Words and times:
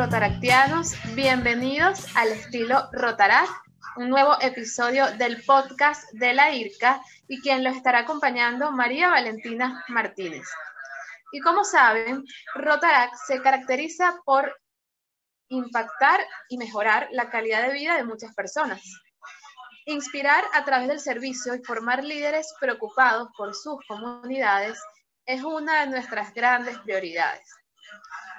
rotaractianos, 0.00 0.94
bienvenidos 1.14 2.06
al 2.16 2.28
estilo 2.28 2.88
Rotarac, 2.90 3.50
un 3.96 4.08
nuevo 4.08 4.34
episodio 4.40 5.04
del 5.18 5.44
podcast 5.44 6.10
de 6.12 6.32
la 6.32 6.54
IRCA 6.54 7.02
y 7.28 7.38
quien 7.42 7.62
lo 7.62 7.68
estará 7.68 7.98
acompañando 7.98 8.72
María 8.72 9.10
Valentina 9.10 9.84
Martínez. 9.88 10.48
Y 11.32 11.40
como 11.40 11.64
saben, 11.64 12.24
Rotarac 12.54 13.14
se 13.26 13.42
caracteriza 13.42 14.18
por 14.24 14.58
impactar 15.48 16.22
y 16.48 16.56
mejorar 16.56 17.08
la 17.10 17.28
calidad 17.28 17.66
de 17.66 17.74
vida 17.74 17.98
de 17.98 18.04
muchas 18.04 18.34
personas. 18.34 18.80
Inspirar 19.84 20.44
a 20.54 20.64
través 20.64 20.88
del 20.88 21.00
servicio 21.00 21.54
y 21.54 21.62
formar 21.62 22.02
líderes 22.02 22.54
preocupados 22.58 23.28
por 23.36 23.54
sus 23.54 23.76
comunidades 23.86 24.82
es 25.26 25.44
una 25.44 25.80
de 25.80 25.90
nuestras 25.90 26.32
grandes 26.32 26.78
prioridades. 26.78 27.59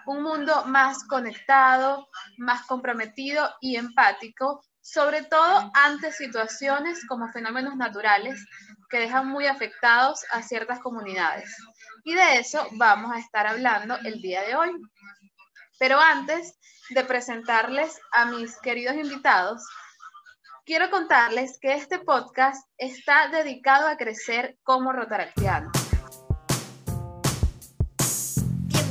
Un 0.06 0.24
mundo 0.24 0.66
más 0.66 1.04
conectado, 1.06 2.08
más 2.38 2.66
comprometido 2.66 3.50
y 3.62 3.76
empático, 3.76 4.64
sobre 4.82 5.24
todo 5.24 5.72
ante 5.74 6.12
situaciones 6.12 7.06
como 7.08 7.32
fenómenos 7.32 7.76
naturales 7.76 8.46
que 8.90 9.00
dejan 9.00 9.28
muy 9.28 9.48
afectados 9.48 10.24
a 10.32 10.42
ciertas 10.42 10.80
comunidades. 10.80 11.56
Y 12.04 12.16
de 12.16 12.38
eso 12.38 12.68
vamos 12.74 13.16
a 13.16 13.20
estar 13.20 13.48
hablando 13.48 13.96
el 14.04 14.22
día 14.22 14.42
de 14.42 14.56
hoy. 14.56 14.72
Pero 15.80 16.00
antes 16.00 16.58
de 16.90 17.04
presentarles 17.04 18.00
a 18.12 18.26
mis 18.26 18.60
queridos 18.62 18.96
invitados, 18.96 19.64
quiero 20.66 20.90
contarles 20.90 21.58
que 21.60 21.74
este 21.74 22.00
podcast 22.00 22.68
está 22.78 23.30
dedicado 23.30 23.88
a 23.88 23.98
crecer 23.98 24.58
como 24.64 24.92
rotaractiano. 24.92 25.72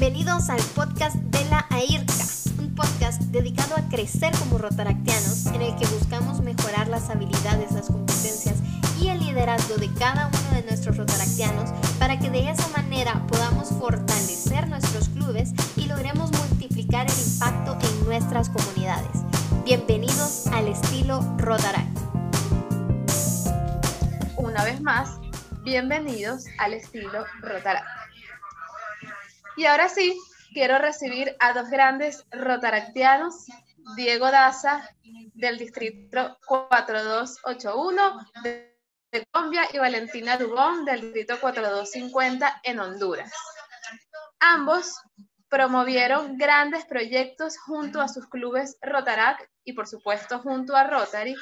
Bienvenidos 0.00 0.48
al 0.48 0.62
podcast 0.74 1.16
de 1.16 1.44
la 1.50 1.66
AIRCA, 1.68 2.14
un 2.58 2.74
podcast 2.74 3.20
dedicado 3.24 3.76
a 3.76 3.86
crecer 3.90 4.32
como 4.38 4.56
rotaractianos 4.56 5.44
en 5.48 5.60
el 5.60 5.76
que 5.76 5.86
buscamos 5.88 6.40
mejorar 6.40 6.88
las 6.88 7.10
habilidades, 7.10 7.72
las 7.72 7.88
competencias 7.88 8.56
y 8.98 9.08
el 9.08 9.18
liderazgo 9.18 9.76
de 9.76 9.92
cada 9.92 10.28
uno 10.28 10.56
de 10.56 10.62
nuestros 10.62 10.96
rotaractianos 10.96 11.68
para 11.98 12.18
que 12.18 12.30
de 12.30 12.48
esa 12.48 12.66
manera 12.68 13.26
podamos 13.26 13.68
fortalecer 13.78 14.68
nuestros 14.68 15.10
clubes 15.10 15.52
y 15.76 15.84
logremos 15.84 16.32
multiplicar 16.32 17.06
el 17.06 17.32
impacto 17.32 17.76
en 17.86 18.04
nuestras 18.06 18.48
comunidades. 18.48 19.18
Bienvenidos 19.66 20.46
al 20.46 20.68
estilo 20.68 21.20
Rotaract. 21.36 21.98
Una 24.38 24.64
vez 24.64 24.80
más, 24.80 25.10
bienvenidos 25.62 26.46
al 26.56 26.72
estilo 26.72 27.26
Rotaract. 27.42 27.99
Y 29.60 29.66
ahora 29.66 29.90
sí, 29.90 30.18
quiero 30.54 30.78
recibir 30.78 31.36
a 31.38 31.52
dos 31.52 31.68
grandes 31.68 32.24
rotaractianos, 32.30 33.44
Diego 33.94 34.30
Daza 34.30 34.88
del 35.34 35.58
distrito 35.58 36.38
4281 36.46 38.26
de 38.42 39.26
Colombia 39.30 39.68
y 39.70 39.76
Valentina 39.76 40.38
Dubón 40.38 40.86
del 40.86 41.02
distrito 41.02 41.38
4250 41.38 42.62
en 42.62 42.80
Honduras. 42.80 43.30
Ambos 44.38 44.96
promovieron 45.50 46.38
grandes 46.38 46.86
proyectos 46.86 47.58
junto 47.58 48.00
a 48.00 48.08
sus 48.08 48.30
clubes 48.30 48.78
Rotarac 48.80 49.46
y 49.62 49.74
por 49.74 49.86
supuesto 49.86 50.38
junto 50.38 50.74
a 50.74 50.84
Rotary 50.84 51.36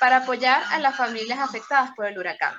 para 0.00 0.16
apoyar 0.16 0.60
a 0.72 0.80
las 0.80 0.96
familias 0.96 1.38
afectadas 1.38 1.92
por 1.94 2.06
el 2.06 2.18
huracán. 2.18 2.54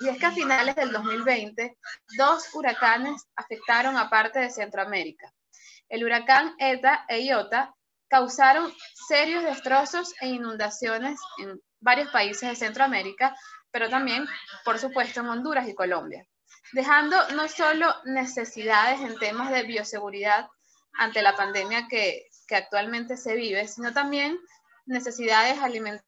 Y 0.00 0.08
es 0.08 0.18
que 0.18 0.26
a 0.26 0.32
finales 0.32 0.74
del 0.76 0.92
2020, 0.92 1.76
dos 2.16 2.54
huracanes 2.54 3.26
afectaron 3.36 3.96
a 3.96 4.10
parte 4.10 4.40
de 4.40 4.50
Centroamérica. 4.50 5.32
El 5.88 6.04
huracán 6.04 6.54
ETA 6.58 7.04
e 7.08 7.20
IOTA 7.20 7.74
causaron 8.08 8.72
serios 9.08 9.44
destrozos 9.44 10.14
e 10.20 10.28
inundaciones 10.28 11.18
en 11.38 11.60
varios 11.80 12.10
países 12.10 12.48
de 12.48 12.56
Centroamérica, 12.56 13.34
pero 13.70 13.88
también, 13.88 14.26
por 14.64 14.78
supuesto, 14.78 15.20
en 15.20 15.28
Honduras 15.28 15.68
y 15.68 15.74
Colombia, 15.74 16.26
dejando 16.72 17.16
no 17.30 17.48
solo 17.48 17.94
necesidades 18.04 19.00
en 19.00 19.18
temas 19.18 19.50
de 19.50 19.62
bioseguridad 19.62 20.48
ante 20.94 21.22
la 21.22 21.34
pandemia 21.36 21.88
que, 21.88 22.28
que 22.46 22.56
actualmente 22.56 23.16
se 23.16 23.34
vive, 23.34 23.66
sino 23.66 23.92
también 23.92 24.38
necesidades 24.86 25.58
alimentarias. 25.58 26.06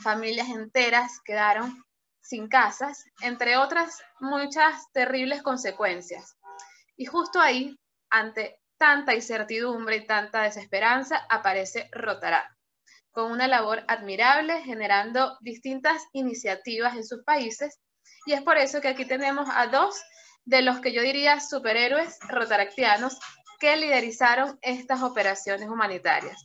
Familias 0.00 0.48
enteras 0.48 1.20
quedaron 1.24 1.84
sin 2.28 2.46
casas, 2.46 3.06
entre 3.22 3.56
otras 3.56 4.02
muchas 4.20 4.92
terribles 4.92 5.42
consecuencias. 5.42 6.36
Y 6.94 7.06
justo 7.06 7.40
ahí, 7.40 7.74
ante 8.10 8.60
tanta 8.76 9.14
incertidumbre 9.14 9.96
y 9.96 10.06
tanta 10.06 10.42
desesperanza, 10.42 11.24
aparece 11.30 11.88
Rotará, 11.90 12.54
con 13.12 13.32
una 13.32 13.48
labor 13.48 13.82
admirable, 13.88 14.62
generando 14.62 15.38
distintas 15.40 16.02
iniciativas 16.12 16.96
en 16.96 17.06
sus 17.06 17.24
países. 17.24 17.80
Y 18.26 18.34
es 18.34 18.42
por 18.42 18.58
eso 18.58 18.82
que 18.82 18.88
aquí 18.88 19.06
tenemos 19.06 19.48
a 19.50 19.68
dos 19.68 19.98
de 20.44 20.60
los 20.60 20.80
que 20.80 20.92
yo 20.92 21.00
diría 21.00 21.40
superhéroes 21.40 22.18
rotaractianos 22.28 23.18
que 23.58 23.74
liderizaron 23.76 24.58
estas 24.60 25.02
operaciones 25.02 25.66
humanitarias. 25.66 26.38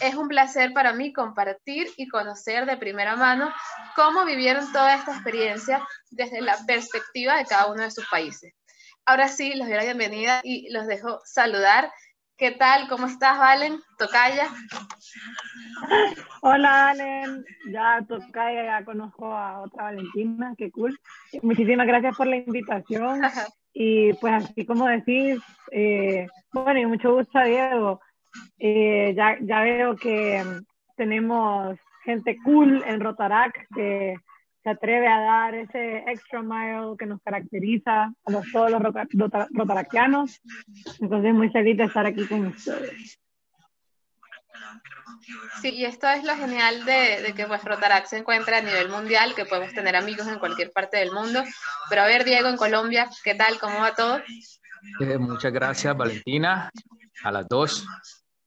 Es 0.00 0.14
un 0.14 0.28
placer 0.28 0.72
para 0.72 0.92
mí 0.92 1.12
compartir 1.12 1.88
y 1.96 2.08
conocer 2.08 2.66
de 2.66 2.76
primera 2.76 3.16
mano 3.16 3.50
cómo 3.94 4.24
vivieron 4.24 4.70
toda 4.72 4.94
esta 4.94 5.12
experiencia 5.12 5.86
desde 6.10 6.42
la 6.42 6.56
perspectiva 6.66 7.36
de 7.36 7.46
cada 7.46 7.72
uno 7.72 7.82
de 7.82 7.90
sus 7.90 8.06
países. 8.08 8.52
Ahora 9.06 9.28
sí, 9.28 9.54
les 9.54 9.66
doy 9.66 9.76
la 9.76 9.84
bienvenida 9.84 10.40
y 10.42 10.68
los 10.70 10.86
dejo 10.86 11.20
saludar. 11.24 11.90
¿Qué 12.36 12.50
tal? 12.50 12.88
¿Cómo 12.88 13.06
estás, 13.06 13.38
Valen? 13.38 13.80
Tocaya. 13.96 14.48
Hola, 16.42 16.70
Valen. 16.70 17.44
Ya 17.70 18.04
Tocaya, 18.06 18.64
ya 18.64 18.84
conozco 18.84 19.32
a 19.32 19.60
otra 19.60 19.84
Valentina, 19.84 20.54
qué 20.58 20.70
cool. 20.70 20.98
Muchísimas 21.42 21.86
gracias 21.86 22.16
por 22.16 22.26
la 22.26 22.36
invitación. 22.36 23.22
Y 23.78 24.14
pues 24.14 24.32
así 24.32 24.64
como 24.64 24.86
decís, 24.86 25.38
eh, 25.70 26.26
bueno, 26.50 26.80
y 26.80 26.86
mucho 26.86 27.12
gusto, 27.12 27.38
Diego. 27.44 28.00
Eh, 28.58 29.14
ya, 29.16 29.36
ya 29.40 29.60
veo 29.60 29.96
que 29.96 30.42
tenemos 30.96 31.78
gente 32.04 32.38
cool 32.44 32.82
en 32.86 33.00
Rotarac 33.00 33.66
que 33.74 34.16
se 34.62 34.70
atreve 34.70 35.06
a 35.06 35.20
dar 35.20 35.54
ese 35.54 35.98
extra 36.08 36.42
mile 36.42 36.96
que 36.98 37.06
nos 37.06 37.20
caracteriza 37.22 38.12
a 38.24 38.30
los, 38.30 38.50
todos 38.50 38.70
los 38.70 38.82
rotaractianos. 39.52 40.40
Entonces, 41.00 41.34
muy 41.34 41.50
feliz 41.50 41.76
de 41.76 41.84
estar 41.84 42.06
aquí 42.06 42.26
con 42.26 42.46
ustedes. 42.46 43.20
Sí, 45.60 45.70
y 45.70 45.84
esto 45.84 46.08
es 46.08 46.24
lo 46.24 46.34
genial 46.34 46.84
de, 46.84 47.22
de, 47.22 47.32
que 47.34 47.46
pues 47.46 47.62
Rotarac 47.64 48.06
se 48.06 48.18
encuentra 48.18 48.58
a 48.58 48.62
nivel 48.62 48.88
mundial, 48.88 49.34
que 49.34 49.44
podemos 49.44 49.72
tener 49.72 49.94
amigos 49.96 50.26
en 50.26 50.38
cualquier 50.38 50.72
parte 50.72 50.96
del 50.96 51.12
mundo. 51.12 51.44
Pero 51.88 52.02
a 52.02 52.06
ver, 52.06 52.24
Diego, 52.24 52.48
en 52.48 52.56
Colombia, 52.56 53.08
¿qué 53.22 53.34
tal? 53.34 53.58
¿Cómo 53.58 53.80
va 53.80 53.94
todo? 53.94 54.20
Eh, 55.00 55.18
muchas 55.18 55.52
gracias, 55.52 55.96
Valentina, 55.96 56.70
a 57.22 57.32
las 57.32 57.48
dos. 57.48 57.86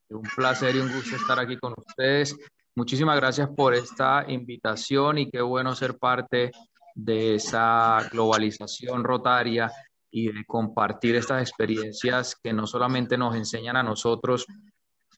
Un 0.10 0.24
placer 0.36 0.76
y 0.76 0.80
un 0.80 0.92
gusto 0.92 1.16
estar 1.16 1.40
aquí 1.40 1.58
con 1.58 1.74
ustedes. 1.78 2.36
Muchísimas 2.76 3.16
gracias 3.16 3.50
por 3.50 3.74
esta 3.74 4.26
invitación 4.28 5.18
y 5.20 5.30
qué 5.30 5.42
bueno 5.42 5.76
ser 5.76 5.98
parte 5.98 6.52
de 6.96 7.36
esa 7.36 8.00
globalización 8.12 9.04
rotaria 9.04 9.72
y 10.12 10.32
de 10.32 10.46
compartir 10.46 11.16
estas 11.16 11.42
experiencias 11.42 12.36
que 12.42 12.54
no 12.54 12.66
solamente 12.66 13.18
nos 13.18 13.36
enseñan 13.36 13.76
a 13.76 13.84
nosotros 13.84 14.46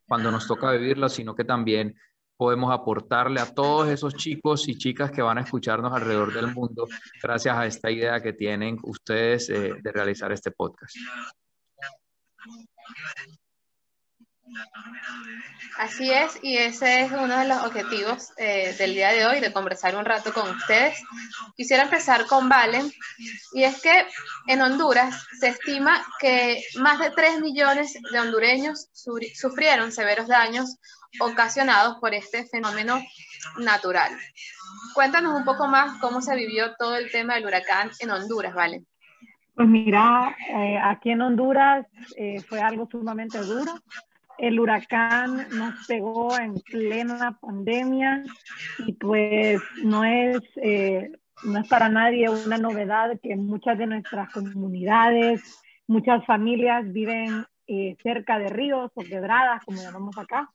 cuando 0.07 0.31
nos 0.31 0.47
toca 0.47 0.71
vivirlas, 0.71 1.13
sino 1.13 1.33
que 1.33 1.45
también 1.45 1.95
podemos 2.35 2.73
aportarle 2.73 3.39
a 3.39 3.53
todos 3.53 3.87
esos 3.87 4.15
chicos 4.15 4.67
y 4.67 4.77
chicas 4.77 5.11
que 5.11 5.21
van 5.21 5.37
a 5.37 5.41
escucharnos 5.41 5.93
alrededor 5.93 6.33
del 6.33 6.53
mundo 6.53 6.87
gracias 7.21 7.55
a 7.55 7.65
esta 7.65 7.91
idea 7.91 8.19
que 8.19 8.33
tienen 8.33 8.77
ustedes 8.83 9.49
eh, 9.49 9.75
de 9.81 9.91
realizar 9.91 10.31
este 10.31 10.51
podcast. 10.51 10.95
Así 15.77 16.11
es, 16.11 16.37
y 16.43 16.57
ese 16.57 17.01
es 17.01 17.11
uno 17.11 17.39
de 17.39 17.47
los 17.47 17.63
objetivos 17.63 18.33
eh, 18.37 18.75
del 18.77 18.93
día 18.93 19.09
de 19.09 19.25
hoy, 19.25 19.39
de 19.39 19.53
conversar 19.53 19.95
un 19.95 20.05
rato 20.05 20.33
con 20.33 20.49
ustedes. 20.49 21.01
Quisiera 21.55 21.83
empezar 21.83 22.25
con 22.27 22.49
Valen, 22.49 22.91
y 23.53 23.63
es 23.63 23.81
que 23.81 24.05
en 24.47 24.61
Honduras 24.61 25.25
se 25.39 25.49
estima 25.49 26.03
que 26.19 26.63
más 26.79 26.99
de 26.99 27.11
3 27.11 27.41
millones 27.41 27.97
de 28.11 28.19
hondureños 28.19 28.89
sufrieron 28.93 29.91
severos 29.91 30.27
daños 30.27 30.77
ocasionados 31.19 31.97
por 31.99 32.13
este 32.13 32.45
fenómeno 32.45 33.01
natural. 33.57 34.11
Cuéntanos 34.93 35.35
un 35.35 35.45
poco 35.45 35.67
más 35.67 35.99
cómo 35.99 36.21
se 36.21 36.35
vivió 36.35 36.75
todo 36.75 36.95
el 36.97 37.11
tema 37.11 37.35
del 37.35 37.45
huracán 37.45 37.89
en 37.99 38.11
Honduras, 38.11 38.53
Valen. 38.53 38.85
Pues 39.55 39.67
mira, 39.67 40.35
eh, 40.49 40.77
aquí 40.81 41.11
en 41.11 41.21
Honduras 41.21 41.85
eh, 42.17 42.41
fue 42.41 42.59
algo 42.59 42.87
sumamente 42.89 43.39
duro 43.39 43.73
el 44.41 44.59
huracán 44.59 45.47
nos 45.51 45.85
pegó 45.87 46.37
en 46.37 46.55
plena 46.55 47.37
pandemia 47.39 48.23
y 48.79 48.93
pues 48.93 49.61
no 49.83 50.03
es, 50.03 50.41
eh, 50.55 51.11
no 51.43 51.59
es 51.59 51.67
para 51.67 51.89
nadie 51.89 52.27
una 52.27 52.57
novedad 52.57 53.19
que 53.21 53.35
muchas 53.35 53.77
de 53.77 53.85
nuestras 53.85 54.31
comunidades, 54.33 55.61
muchas 55.85 56.25
familias 56.25 56.91
viven 56.91 57.45
eh, 57.67 57.95
cerca 58.01 58.39
de 58.39 58.49
ríos 58.49 58.91
o 58.95 59.03
quebradas, 59.03 59.63
como 59.63 59.79
llamamos 59.79 60.17
acá. 60.17 60.49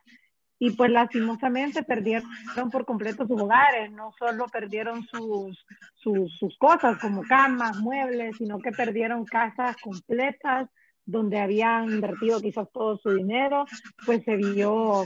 Y 0.58 0.70
pues 0.70 0.90
lastimosamente 0.90 1.84
perdieron 1.84 2.28
por 2.72 2.86
completo 2.86 3.24
sus 3.26 3.40
hogares, 3.40 3.92
no 3.92 4.12
solo 4.18 4.46
perdieron 4.46 5.04
sus, 5.04 5.64
sus, 5.94 6.36
sus 6.38 6.58
cosas 6.58 6.98
como 6.98 7.22
camas, 7.22 7.76
muebles, 7.76 8.36
sino 8.38 8.58
que 8.58 8.72
perdieron 8.72 9.24
casas 9.26 9.76
completas, 9.76 10.68
donde 11.06 11.38
habían 11.38 11.90
invertido 11.90 12.40
quizás 12.40 12.68
todo 12.72 12.98
su 12.98 13.10
dinero, 13.10 13.64
pues 14.04 14.24
se 14.24 14.36
vio, 14.36 15.04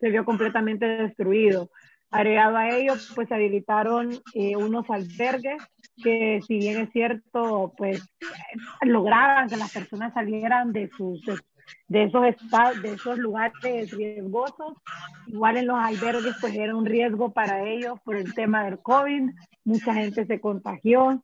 se 0.00 0.10
vio 0.10 0.24
completamente 0.24 0.86
destruido. 0.86 1.70
Agregado 2.10 2.56
a 2.56 2.70
ello, 2.70 2.94
pues 3.14 3.28
se 3.28 3.34
habilitaron 3.34 4.18
eh, 4.34 4.56
unos 4.56 4.88
albergues 4.90 5.62
que 6.02 6.40
si 6.46 6.58
bien 6.58 6.80
es 6.80 6.90
cierto, 6.92 7.72
pues 7.76 8.08
lograban 8.82 9.48
que 9.48 9.56
las 9.56 9.72
personas 9.72 10.14
salieran 10.14 10.72
de 10.72 10.88
sus 10.96 11.22
de 11.86 12.04
esos 12.04 12.24
estados, 12.24 12.80
de 12.82 12.92
esos 12.92 13.18
lugares 13.18 13.90
riesgosos. 13.90 14.74
Igual 15.26 15.58
en 15.58 15.66
los 15.66 15.78
albergues 15.78 16.34
pues 16.40 16.54
era 16.54 16.74
un 16.74 16.86
riesgo 16.86 17.32
para 17.32 17.68
ellos 17.68 18.00
por 18.04 18.16
el 18.16 18.32
tema 18.34 18.64
del 18.64 18.78
COVID. 18.78 19.30
Mucha 19.64 19.94
gente 19.94 20.26
se 20.26 20.40
contagió, 20.40 21.22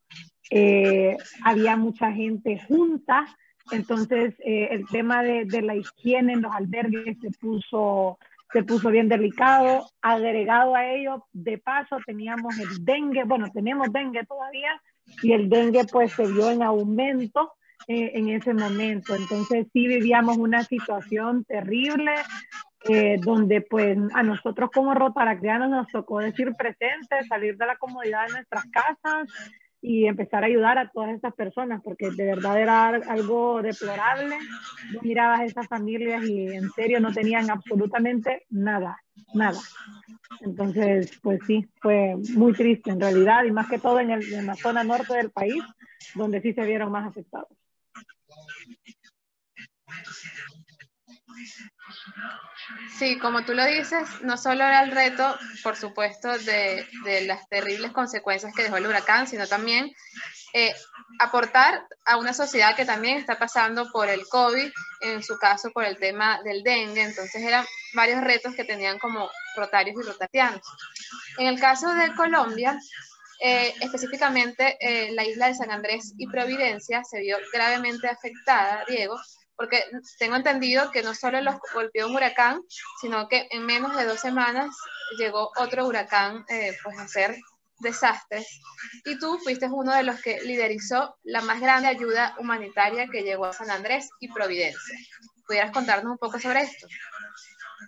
eh, 0.50 1.16
había 1.42 1.76
mucha 1.76 2.12
gente 2.12 2.60
junta 2.68 3.26
entonces, 3.70 4.34
eh, 4.44 4.68
el 4.70 4.86
tema 4.88 5.22
de, 5.22 5.44
de, 5.46 5.62
la 5.62 5.74
higiene 5.74 6.34
en 6.34 6.42
los 6.42 6.52
albergues 6.54 7.18
se 7.20 7.30
puso, 7.30 8.18
se 8.52 8.62
puso 8.62 8.90
bien 8.90 9.08
delicado. 9.08 9.86
Agregado 10.02 10.74
a 10.74 10.86
ello, 10.86 11.26
de 11.32 11.58
paso, 11.58 11.96
teníamos 12.04 12.58
el 12.58 12.84
dengue, 12.84 13.24
bueno, 13.24 13.50
tenemos 13.52 13.92
dengue 13.92 14.24
todavía, 14.24 14.80
y 15.22 15.32
el 15.32 15.48
dengue 15.48 15.84
pues 15.90 16.12
se 16.12 16.26
vio 16.26 16.50
en 16.50 16.62
aumento 16.62 17.52
eh, 17.88 18.12
en 18.14 18.28
ese 18.28 18.52
momento. 18.52 19.14
Entonces, 19.14 19.66
sí 19.72 19.86
vivíamos 19.86 20.36
una 20.36 20.62
situación 20.64 21.44
terrible. 21.44 22.12
Eh, 22.86 23.16
donde 23.18 23.62
pues 23.62 23.96
a 24.12 24.22
nosotros 24.22 24.68
como 24.70 24.92
rotaractianos 24.92 25.70
nos 25.70 25.88
tocó 25.88 26.18
decir 26.18 26.52
presente, 26.54 27.24
salir 27.26 27.56
de 27.56 27.64
la 27.64 27.76
comodidad 27.76 28.26
de 28.26 28.32
nuestras 28.34 28.66
casas, 28.66 29.26
y 29.86 30.06
empezar 30.06 30.42
a 30.42 30.46
ayudar 30.46 30.78
a 30.78 30.88
todas 30.88 31.10
estas 31.14 31.34
personas, 31.34 31.82
porque 31.84 32.10
de 32.10 32.24
verdad 32.24 32.58
era 32.58 32.88
algo 32.88 33.60
deplorable. 33.60 34.38
Yo 34.94 35.00
mirabas 35.02 35.40
a 35.40 35.44
esas 35.44 35.68
familias 35.68 36.24
y 36.24 36.46
en 36.46 36.70
serio 36.70 37.00
no 37.00 37.12
tenían 37.12 37.50
absolutamente 37.50 38.46
nada, 38.48 38.96
nada. 39.34 39.60
Entonces, 40.40 41.18
pues 41.22 41.38
sí, 41.46 41.68
fue 41.82 42.16
muy 42.34 42.54
triste 42.54 42.92
en 42.92 43.00
realidad, 43.00 43.44
y 43.44 43.52
más 43.52 43.68
que 43.68 43.78
todo 43.78 44.00
en, 44.00 44.10
el, 44.10 44.32
en 44.32 44.46
la 44.46 44.54
zona 44.54 44.84
norte 44.84 45.16
del 45.16 45.30
país, 45.30 45.62
donde 46.14 46.40
sí 46.40 46.54
se 46.54 46.64
vieron 46.64 46.90
más 46.90 47.06
afectados. 47.06 47.50
Sí, 52.98 53.18
como 53.18 53.44
tú 53.44 53.54
lo 53.54 53.64
dices, 53.66 54.22
no 54.22 54.36
solo 54.36 54.64
era 54.64 54.82
el 54.82 54.90
reto, 54.90 55.36
por 55.62 55.76
supuesto, 55.76 56.36
de, 56.38 56.86
las 57.26 57.48
terribles 57.48 57.92
consecuencias 57.92 58.54
que 58.54 58.62
dejó 58.62 58.76
el 58.76 58.86
huracán, 58.86 59.26
sino 59.26 59.46
también 59.46 59.92
eh, 60.52 60.74
aportar 61.18 61.86
a 62.04 62.16
una 62.16 62.32
sociedad 62.32 62.76
que 62.76 62.84
también 62.84 63.18
está 63.18 63.38
pasando 63.38 63.90
por 63.90 64.08
el 64.08 64.26
COVID, 64.28 64.70
en 65.02 65.22
su 65.22 65.38
caso 65.38 65.70
por 65.72 65.84
el 65.84 65.98
tema 65.98 66.40
del 66.42 66.62
dengue. 66.62 67.02
Entonces 67.02 67.42
eran 67.42 67.64
varios 67.94 68.22
retos 68.22 68.54
que 68.54 68.64
tenían 68.64 68.98
como 68.98 69.28
rotarios 69.56 69.96
y 70.00 70.06
rotatianos. 70.06 70.62
En 71.38 71.46
el 71.48 71.60
caso 71.60 71.92
de 71.94 72.14
Colombia, 72.14 72.78
eh, 73.40 73.74
específicamente 73.80 74.76
eh, 74.80 75.12
la 75.12 75.24
isla 75.24 75.48
de 75.48 75.54
San 75.54 75.70
Andrés 75.70 76.14
y 76.16 76.28
Providencia 76.28 77.02
se 77.04 77.20
vio 77.20 77.36
gravemente 77.52 78.08
afectada, 78.08 78.84
Diego, 78.88 79.18
porque 79.56 79.84
tengo 80.18 80.36
entendido 80.36 80.90
que 80.90 81.02
no 81.02 81.14
solo 81.14 81.40
los 81.40 81.56
golpeó 81.72 82.06
un 82.06 82.16
huracán, 82.16 82.60
sino 83.00 83.28
que 83.28 83.46
en 83.50 83.64
menos 83.64 83.96
de 83.96 84.04
dos 84.04 84.20
semanas 84.20 84.74
llegó 85.18 85.50
otro 85.56 85.86
huracán 85.86 86.44
eh, 86.48 86.76
pues 86.82 86.98
a 86.98 87.02
hacer 87.02 87.36
desastres. 87.78 88.60
Y 89.04 89.18
tú 89.18 89.38
fuiste 89.38 89.68
uno 89.70 89.94
de 89.94 90.02
los 90.02 90.20
que 90.20 90.40
liderizó 90.42 91.16
la 91.22 91.40
más 91.42 91.60
grande 91.60 91.88
ayuda 91.88 92.34
humanitaria 92.38 93.08
que 93.08 93.22
llegó 93.22 93.46
a 93.46 93.52
San 93.52 93.70
Andrés 93.70 94.08
y 94.20 94.32
Providencia. 94.32 94.98
¿Pudieras 95.46 95.72
contarnos 95.72 96.12
un 96.12 96.18
poco 96.18 96.38
sobre 96.38 96.62
esto? 96.62 96.86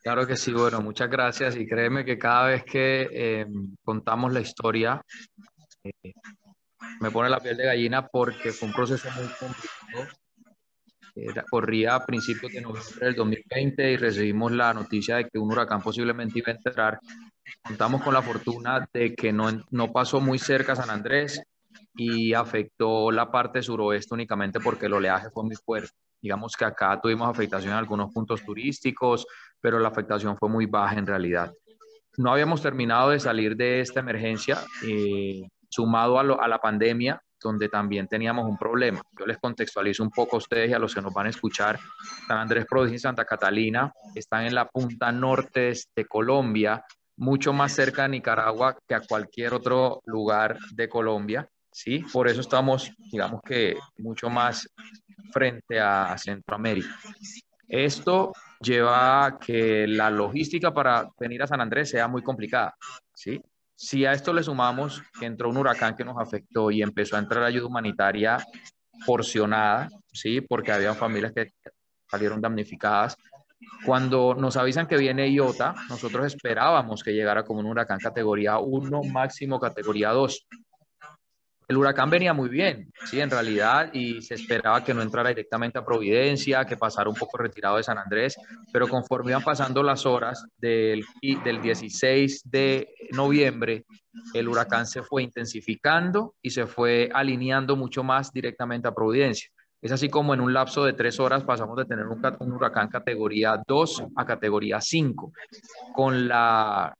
Claro 0.02 0.26
que 0.26 0.36
sí, 0.36 0.52
bueno, 0.52 0.80
muchas 0.80 1.08
gracias 1.08 1.56
y 1.56 1.66
créeme 1.66 2.04
que 2.04 2.18
cada 2.18 2.48
vez 2.48 2.64
que 2.64 3.08
eh, 3.10 3.46
contamos 3.82 4.32
la 4.32 4.40
historia 4.40 5.02
eh, 5.82 6.12
me 7.00 7.10
pone 7.10 7.30
la 7.30 7.40
piel 7.40 7.56
de 7.56 7.64
gallina 7.64 8.06
porque 8.06 8.52
fue 8.52 8.68
un 8.68 8.74
proceso 8.74 9.08
muy 9.12 9.26
complicado 9.28 10.25
corría 11.50 11.94
a 11.94 12.04
principios 12.04 12.52
de 12.52 12.60
noviembre 12.60 13.06
del 13.06 13.14
2020 13.14 13.92
y 13.92 13.96
recibimos 13.96 14.52
la 14.52 14.74
noticia 14.74 15.16
de 15.16 15.28
que 15.28 15.38
un 15.38 15.50
huracán 15.50 15.82
posiblemente 15.82 16.38
iba 16.38 16.52
a 16.52 16.56
entrar. 16.56 16.98
Contamos 17.62 18.02
con 18.02 18.14
la 18.14 18.22
fortuna 18.22 18.88
de 18.92 19.14
que 19.14 19.32
no, 19.32 19.48
no 19.70 19.92
pasó 19.92 20.20
muy 20.20 20.38
cerca 20.38 20.76
San 20.76 20.90
Andrés 20.90 21.42
y 21.94 22.34
afectó 22.34 23.10
la 23.10 23.30
parte 23.30 23.62
suroeste 23.62 24.14
únicamente 24.14 24.60
porque 24.60 24.86
el 24.86 24.94
oleaje 24.94 25.30
fue 25.30 25.44
muy 25.44 25.56
fuerte. 25.56 25.92
Digamos 26.20 26.54
que 26.56 26.64
acá 26.64 26.98
tuvimos 27.00 27.28
afectación 27.28 27.72
en 27.72 27.78
algunos 27.78 28.12
puntos 28.12 28.44
turísticos, 28.44 29.26
pero 29.60 29.78
la 29.78 29.88
afectación 29.88 30.36
fue 30.36 30.48
muy 30.48 30.66
baja 30.66 30.98
en 30.98 31.06
realidad. 31.06 31.52
No 32.18 32.32
habíamos 32.32 32.62
terminado 32.62 33.10
de 33.10 33.20
salir 33.20 33.56
de 33.56 33.80
esta 33.80 34.00
emergencia, 34.00 34.58
eh, 34.84 35.42
sumado 35.68 36.18
a, 36.18 36.22
a 36.22 36.48
la 36.48 36.58
pandemia, 36.58 37.22
donde 37.40 37.68
también 37.68 38.08
teníamos 38.08 38.48
un 38.48 38.56
problema. 38.56 39.00
Yo 39.18 39.26
les 39.26 39.38
contextualizo 39.38 40.02
un 40.02 40.10
poco 40.10 40.36
a 40.36 40.38
ustedes 40.38 40.70
y 40.70 40.72
a 40.74 40.78
los 40.78 40.94
que 40.94 41.02
nos 41.02 41.12
van 41.12 41.26
a 41.26 41.30
escuchar. 41.30 41.78
San 42.26 42.38
Andrés, 42.38 42.66
Provincia 42.68 42.96
y 42.96 42.98
Santa 42.98 43.24
Catalina 43.24 43.92
están 44.14 44.44
en 44.44 44.54
la 44.54 44.66
punta 44.68 45.12
norte 45.12 45.72
de 45.94 46.04
Colombia, 46.06 46.84
mucho 47.16 47.52
más 47.52 47.72
cerca 47.72 48.02
de 48.02 48.10
Nicaragua 48.10 48.76
que 48.86 48.94
a 48.94 49.00
cualquier 49.00 49.54
otro 49.54 50.02
lugar 50.04 50.58
de 50.72 50.88
Colombia. 50.88 51.48
¿sí? 51.72 52.04
Por 52.12 52.28
eso 52.28 52.40
estamos, 52.40 52.90
digamos 53.10 53.40
que, 53.42 53.76
mucho 53.98 54.30
más 54.30 54.68
frente 55.32 55.78
a 55.78 56.16
Centroamérica. 56.18 56.88
Esto 57.68 58.32
lleva 58.60 59.26
a 59.26 59.38
que 59.38 59.86
la 59.86 60.10
logística 60.10 60.72
para 60.72 61.08
venir 61.18 61.42
a 61.42 61.46
San 61.46 61.60
Andrés 61.60 61.90
sea 61.90 62.08
muy 62.08 62.22
complicada, 62.22 62.74
¿sí? 63.14 63.42
Si 63.76 64.06
a 64.06 64.12
esto 64.12 64.32
le 64.32 64.42
sumamos 64.42 65.02
que 65.20 65.26
entró 65.26 65.50
un 65.50 65.58
huracán 65.58 65.94
que 65.94 66.04
nos 66.04 66.16
afectó 66.18 66.70
y 66.70 66.82
empezó 66.82 67.16
a 67.16 67.18
entrar 67.18 67.44
ayuda 67.44 67.66
humanitaria 67.66 68.38
porcionada, 69.04 69.88
¿sí? 70.10 70.40
Porque 70.40 70.72
había 70.72 70.94
familias 70.94 71.32
que 71.32 71.52
salieron 72.10 72.40
damnificadas. 72.40 73.16
Cuando 73.84 74.34
nos 74.34 74.56
avisan 74.56 74.86
que 74.86 74.96
viene 74.96 75.30
Iota, 75.30 75.74
nosotros 75.90 76.26
esperábamos 76.26 77.02
que 77.02 77.12
llegara 77.12 77.44
como 77.44 77.60
un 77.60 77.66
huracán 77.66 77.98
categoría 77.98 78.58
1, 78.58 79.02
máximo 79.04 79.60
categoría 79.60 80.10
2 80.10 80.46
el 81.68 81.76
huracán 81.76 82.10
venía 82.10 82.32
muy 82.32 82.48
bien, 82.48 82.92
sí, 83.06 83.20
en 83.20 83.30
realidad, 83.30 83.92
y 83.92 84.22
se 84.22 84.34
esperaba 84.34 84.84
que 84.84 84.94
no 84.94 85.02
entrara 85.02 85.30
directamente 85.30 85.78
a 85.78 85.84
Providencia, 85.84 86.64
que 86.64 86.76
pasara 86.76 87.10
un 87.10 87.16
poco 87.16 87.38
retirado 87.38 87.76
de 87.76 87.82
San 87.82 87.98
Andrés, 87.98 88.36
pero 88.72 88.86
conforme 88.86 89.32
iban 89.32 89.42
pasando 89.42 89.82
las 89.82 90.06
horas 90.06 90.46
del, 90.58 91.04
del 91.20 91.60
16 91.60 92.42
de 92.44 92.94
noviembre, 93.12 93.84
el 94.32 94.48
huracán 94.48 94.86
se 94.86 95.02
fue 95.02 95.24
intensificando 95.24 96.34
y 96.40 96.50
se 96.50 96.66
fue 96.66 97.10
alineando 97.12 97.74
mucho 97.74 98.04
más 98.04 98.32
directamente 98.32 98.86
a 98.86 98.94
Providencia. 98.94 99.50
Es 99.82 99.92
así 99.92 100.08
como 100.08 100.34
en 100.34 100.40
un 100.40 100.54
lapso 100.54 100.84
de 100.84 100.92
tres 100.92 101.20
horas 101.20 101.44
pasamos 101.44 101.76
de 101.76 101.84
tener 101.84 102.06
un, 102.06 102.52
huracán 102.52 102.88
categoría 102.88 103.60
2 103.66 104.04
a 104.16 104.24
categoría 104.24 104.80
5, 104.80 105.32
con 105.94 106.28
la 106.28 106.94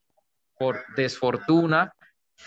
desfortuna 0.96 1.92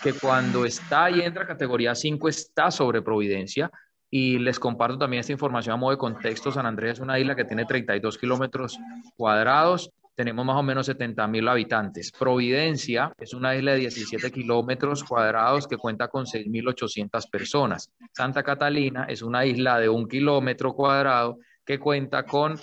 que 0.02 0.12
cuando 0.12 0.64
está 0.64 1.10
y 1.10 1.20
entra 1.20 1.46
categoría 1.46 1.94
5 1.94 2.28
está 2.28 2.70
sobre 2.70 3.02
Providencia. 3.02 3.70
Y 4.12 4.38
les 4.38 4.58
comparto 4.58 4.98
también 4.98 5.20
esta 5.20 5.32
información 5.32 5.72
a 5.72 5.76
modo 5.76 5.92
de 5.92 5.98
contexto. 5.98 6.50
San 6.50 6.66
Andrés 6.66 6.94
es 6.94 7.00
una 7.00 7.18
isla 7.18 7.36
que 7.36 7.44
tiene 7.44 7.64
32 7.64 8.18
kilómetros 8.18 8.76
cuadrados. 9.16 9.90
Tenemos 10.16 10.44
más 10.44 10.56
o 10.56 10.62
menos 10.64 10.86
70 10.86 11.26
mil 11.28 11.46
habitantes. 11.46 12.10
Providencia 12.10 13.12
es 13.18 13.34
una 13.34 13.54
isla 13.54 13.72
de 13.72 13.78
17 13.78 14.32
kilómetros 14.32 15.04
cuadrados 15.04 15.68
que 15.68 15.76
cuenta 15.76 16.08
con 16.08 16.24
6.800 16.24 17.30
personas. 17.30 17.90
Santa 18.12 18.42
Catalina 18.42 19.04
es 19.08 19.22
una 19.22 19.46
isla 19.46 19.78
de 19.78 19.88
un 19.88 20.08
kilómetro 20.08 20.74
cuadrado 20.74 21.38
que 21.64 21.78
cuenta 21.78 22.24
con 22.24 22.58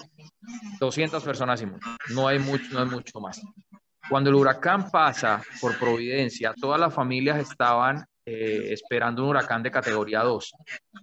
200 0.80 1.24
personas 1.24 1.62
y. 1.62 1.68
No 2.14 2.28
hay 2.28 2.40
mucho, 2.40 2.66
no 2.74 2.80
hay 2.82 2.88
mucho 2.88 3.22
más. 3.22 3.42
Cuando 4.10 4.30
el 4.30 4.36
huracán 4.36 4.90
pasa 4.90 5.42
por 5.60 5.78
Providencia, 5.78 6.54
todas 6.60 6.80
las 6.80 6.94
familias 6.94 7.40
estaban 7.40 8.06
eh, 8.30 8.74
esperando 8.74 9.24
un 9.24 9.30
huracán 9.30 9.64
de 9.64 9.72
categoría 9.72 10.22
2, 10.22 10.52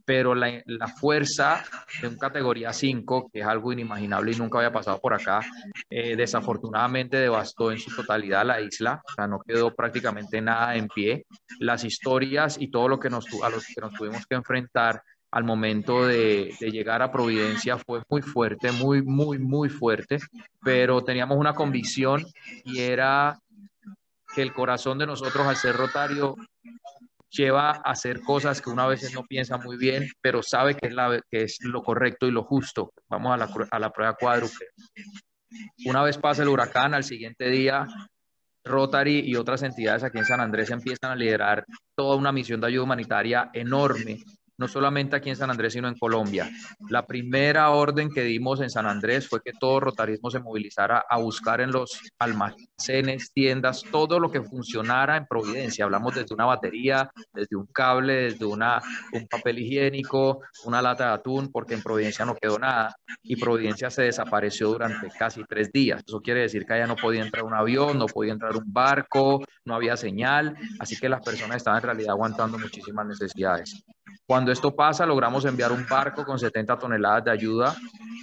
pero 0.04 0.34
la, 0.34 0.62
fuerza 1.00 1.64
de 2.02 2.08
un 2.08 2.18
categoría 2.18 2.73
5, 2.73 3.30
que 3.32 3.40
es 3.40 3.46
algo 3.46 3.73
inimaginable 3.73 4.32
y 4.32 4.37
nunca 4.37 4.58
había 4.58 4.73
pasado 4.73 5.00
por 5.00 5.14
acá, 5.14 5.40
eh, 5.88 6.16
desafortunadamente 6.16 7.16
devastó 7.16 7.73
en 7.73 7.78
su 7.78 7.96
totalidad 7.96 8.44
la 8.44 8.61
isla, 8.61 9.02
o 9.02 9.12
sea, 9.14 9.26
no 9.26 9.40
quedó 9.40 9.75
prácticamente 9.75 10.42
nada 10.42 10.76
en 10.76 10.87
pie. 10.88 11.25
Las 11.61 11.84
historias 11.84 12.56
y 12.61 12.70
todo 12.70 12.88
lo 12.88 13.00
que 13.00 13.08
nos, 13.08 13.26
a 13.42 13.49
los 13.49 13.66
que 13.66 13.80
nos 13.80 13.94
tuvimos 13.94 14.26
que 14.26 14.34
enfrentar 14.34 15.02
al 15.35 15.43
momento 15.43 16.07
de, 16.07 16.55
llegar 16.61 17.03
a 17.03 17.11
Providencia 17.11 17.76
fue 17.76 18.00
muy 18.09 18.23
fuerte, 18.23 18.71
muy, 18.71 19.03
muy, 19.03 19.37
muy 19.41 19.69
fuerte, 19.69 20.21
pero 20.62 21.03
teníamos 21.03 21.37
una 21.37 21.55
convicción 21.55 22.25
y 22.64 22.79
era 22.79 23.41
que 24.33 24.43
el 24.43 24.53
corazón 24.53 24.97
de 24.97 25.07
nosotros 25.07 25.45
al 25.45 25.57
ser 25.57 25.75
rotario 25.75 26.37
lleva 27.31 27.71
a 27.71 27.91
hacer 27.91 28.21
cosas 28.21 28.62
que 28.62 28.71
una 28.71 28.87
vez 28.87 29.12
no 29.12 29.25
piensa 29.25 29.59
muy 29.59 29.76
bien, 29.76 30.09
pero 30.21 30.41
sabe 30.41 30.76
que 30.76 30.87
es, 30.87 30.95
la, 30.95 31.21
que 31.29 31.43
es 31.43 31.59
lo 31.62 31.83
correcto 31.83 32.29
y 32.29 32.31
lo 32.31 32.45
justo. 32.45 32.93
Vamos 33.09 33.35
a 33.35 33.37
la, 33.37 33.50
a 33.73 33.79
la 33.81 33.91
prueba 33.91 34.14
cuádruple. 34.14 34.67
Una 35.85 36.05
vez 36.05 36.17
pasa 36.17 36.45
el 36.45 36.49
huracán, 36.49 36.95
al 36.95 37.03
siguiente 37.03 37.50
día 37.50 37.88
Rotary 38.64 39.19
y 39.26 39.35
otras 39.35 39.64
entidades 39.64 40.05
aquí 40.05 40.19
en 40.19 40.26
San 40.26 40.41
Andrés 40.41 40.71
empiezan 40.71 41.11
a 41.11 41.17
liderar 41.17 41.64
toda 41.97 42.14
una 42.14 42.31
misión 42.31 42.61
de 42.61 42.69
ayuda 42.69 42.85
humanitaria 42.85 43.50
enorme 43.53 44.23
no 44.58 44.68
solamente 44.68 45.16
aquí 45.16 45.30
en 45.30 45.37
San 45.37 45.50
Andrés, 45.50 45.73
sino 45.73 45.88
en 45.88 45.99
Colombia. 45.99 46.50
La 46.88 47.06
primera 47.06 47.70
orden 47.70 48.11
que 48.11 48.23
dimos 48.23 48.61
en 48.61 48.70
San 48.70 48.87
Andrés 48.87 49.28
fue 49.28 49.40
que 49.42 49.52
todo 49.58 49.80
rotarismo 49.80 50.30
se 50.30 50.40
movilizara 50.40 51.04
a 51.08 51.18
buscar 51.18 51.61
en 51.61 51.73
los 51.73 52.00
almacenes, 52.18 53.32
tiendas, 53.32 53.82
todo 53.90 54.20
lo 54.20 54.30
que 54.30 54.42
funcionara 54.42 55.16
en 55.16 55.26
Providencia. 55.26 55.84
Hablamos 55.84 56.14
desde 56.14 56.34
una 56.34 56.44
batería, 56.44 57.11
desde 57.32 57.56
un 57.56 57.66
cable, 57.66 58.32
desde 58.32 58.44
un 58.46 59.26
papel 59.28 59.58
higiénico, 59.58 60.40
una 60.64 60.82
lata 60.82 61.08
de 61.08 61.14
atún, 61.14 61.50
porque 61.50 61.75
en 61.75 61.82
Providencia 61.82 62.25
no 62.25 62.34
quedó 62.34 62.58
nada 62.58 62.94
y 63.23 63.37
Providencia 63.37 63.90
se 63.90 64.02
desapareció 64.02 64.68
durante 64.68 65.08
casi 65.11 65.42
tres 65.44 65.70
días. 65.73 66.02
Eso 66.06 66.20
quiere 66.20 66.40
decir 66.40 66.64
que 66.64 66.75
allá 66.75 66.87
no 66.87 66.96
podía 66.96 67.23
entrar 67.23 67.44
un 67.44 67.54
avión, 67.54 67.99
no 67.99 68.06
podía 68.06 68.32
entrar 68.32 68.56
un 68.56 68.73
barco, 68.73 69.42
no 69.64 69.75
había 69.75 69.96
señal, 69.96 70.56
así 70.78 70.96
que 70.96 71.08
las 71.08 71.23
personas 71.23 71.58
estaban 71.58 71.78
en 71.78 71.84
realidad 71.84 72.11
aguantando 72.11 72.58
muchísimas 72.58 73.06
necesidades. 73.06 73.84
Cuando 74.26 74.43
esto 74.52 74.74
pasa, 74.74 75.06
logramos 75.06 75.44
enviar 75.44 75.72
un 75.72 75.86
barco 75.86 76.24
con 76.24 76.38
70 76.38 76.78
toneladas 76.78 77.24
de 77.24 77.30
ayuda 77.30 77.76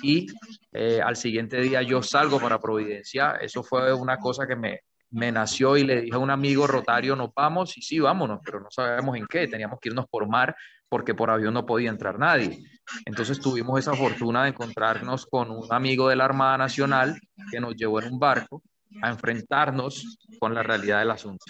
y 0.04 0.28
eh, 0.72 1.02
al 1.04 1.16
siguiente 1.16 1.60
día 1.62 1.82
yo 1.82 2.02
salgo 2.02 2.40
para 2.40 2.60
Providencia. 2.60 3.36
Eso 3.42 3.64
fue 3.64 3.94
una 3.94 4.18
cosa 4.18 4.48
que 4.48 4.56
me, 4.56 4.82
me 5.12 5.32
nació 5.32 5.78
y 5.78 5.84
le 5.84 6.02
dije 6.02 6.16
a 6.16 6.20
un 6.20 6.32
amigo 6.32 6.68
rotario, 6.68 7.16
nos 7.16 7.34
vamos, 7.34 7.78
y 7.78 7.82
sí, 7.82 8.00
vámonos, 8.00 8.40
pero 8.44 8.60
no 8.60 8.70
sabemos 8.72 9.16
en 9.18 9.28
qué, 9.28 9.48
teníamos 9.48 9.80
que 9.80 9.90
irnos 9.90 10.06
por 10.10 10.28
mar 10.28 10.56
porque 10.90 11.14
por 11.14 11.30
avión 11.30 11.54
no 11.54 11.66
podía 11.66 11.90
entrar 11.90 12.20
nadie. 12.20 12.66
Entonces 13.06 13.40
tuvimos 13.40 13.80
esa 13.80 13.94
fortuna 13.94 14.44
de 14.44 14.50
encontrarnos 14.50 15.26
con 15.26 15.50
un 15.50 15.66
amigo 15.72 16.10
de 16.10 16.18
la 16.18 16.26
Armada 16.26 16.58
Nacional 16.58 17.18
que 17.50 17.62
nos 17.62 17.76
llevó 17.76 18.02
en 18.02 18.12
un 18.12 18.20
barco 18.20 18.62
a 19.02 19.10
enfrentarnos 19.10 20.18
con 20.38 20.54
la 20.54 20.64
realidad 20.64 21.00
del 21.00 21.12
asunto. 21.12 21.46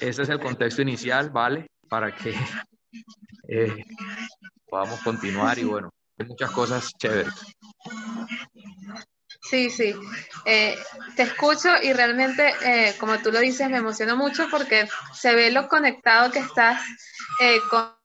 Ese 0.00 0.22
es 0.22 0.28
el 0.28 0.38
contexto 0.38 0.82
inicial, 0.82 1.30
¿vale? 1.30 1.66
Para 1.88 2.14
que 2.14 2.34
eh, 3.48 3.84
podamos 4.68 5.00
continuar 5.02 5.58
y 5.58 5.64
bueno, 5.64 5.90
hay 6.18 6.26
muchas 6.26 6.50
cosas 6.50 6.92
chéveres. 6.98 7.34
Sí, 9.42 9.70
sí. 9.70 9.94
Eh, 10.44 10.76
te 11.16 11.22
escucho 11.22 11.68
y 11.82 11.92
realmente, 11.92 12.52
eh, 12.64 12.94
como 12.98 13.18
tú 13.18 13.32
lo 13.32 13.40
dices, 13.40 13.70
me 13.70 13.78
emociono 13.78 14.16
mucho 14.16 14.48
porque 14.50 14.88
se 15.12 15.34
ve 15.34 15.50
lo 15.50 15.68
conectado 15.68 16.30
que 16.30 16.40
estás 16.40 16.82
con, 17.70 17.96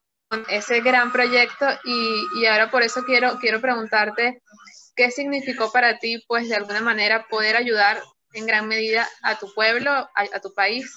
ese 0.50 0.82
gran 0.82 1.12
proyecto 1.12 1.68
y, 1.84 2.26
y, 2.40 2.48
ahora 2.48 2.72
por 2.72 2.82
eso 2.82 3.04
quiero, 3.04 3.38
quiero 3.38 3.62
preguntarte 3.62 4.42
qué 4.96 5.12
significó 5.12 5.72
para 5.72 6.00
ti, 6.00 6.24
pues 6.28 6.50
de 6.50 6.56
alguna 6.56 6.82
manera, 6.82 7.28
poder 7.30 7.56
ayudar 7.56 8.02
en 8.34 8.46
gran 8.46 8.68
medida 8.68 9.08
a 9.22 9.38
tu 9.38 9.54
pueblo, 9.54 9.92
a, 9.92 10.40
tu 10.42 10.54
país, 10.54 10.92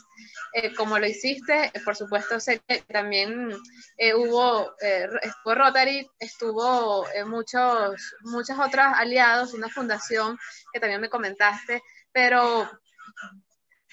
eh, 0.53 0.75
como 0.75 0.99
lo 0.99 1.07
hiciste. 1.07 1.71
Por 1.85 1.97
supuesto, 1.97 2.41
sé 2.41 2.61
que 2.67 2.81
también 2.83 3.53
eh, 3.97 4.15
hubo, 4.15 4.75
eh, 4.81 5.09
Rotary, 5.45 6.09
estuvo 6.19 7.07
muchos, 7.27 8.15
muchos 8.23 8.59
otros 8.59 8.87
aliados, 8.95 9.55
una 9.55 9.69
fundación 9.69 10.39
que 10.73 10.81
también 10.81 11.01
me 11.01 11.11
comentaste, 11.11 11.83
pero 12.13 12.69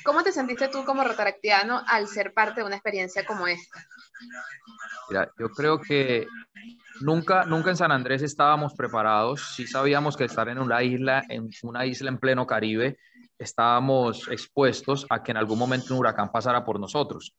¿cómo 0.04 0.24
te 0.24 0.32
sentiste 0.32 0.70
tú 0.70 0.86
como 0.86 1.04
rotaractiano 1.04 1.84
al 1.88 2.08
ser 2.08 2.34
parte 2.34 2.62
de 2.62 2.68
una 2.68 2.76
experiencia 2.76 3.26
como 3.26 3.48
esta? 3.48 3.86
Yo 5.38 5.50
creo 5.50 5.80
que 5.80 6.28
Nunca, 7.02 7.44
nunca 7.46 7.72
en 7.72 7.78
San 7.78 7.92
Andrés 7.92 8.22
estábamos 8.22 8.74
preparados. 8.76 9.56
Sí 9.56 9.68
sabíamos 9.68 10.16
que 10.16 10.26
estar 10.26 10.48
en 10.48 10.60
una 10.60 10.84
isla, 10.84 11.24
en 11.28 11.50
una 11.64 11.86
isla 11.86 12.10
en 12.10 12.18
pleno 12.18 12.46
Caribe, 12.46 12.98
estábamos 13.38 14.28
expuestos 14.30 15.06
a 15.10 15.22
que 15.24 15.32
en 15.32 15.38
algún 15.38 15.60
momento 15.60 15.94
un 15.94 16.00
huracán 16.00 16.32
pasara 16.32 16.64
por 16.64 16.80
nosotros. 16.80 17.36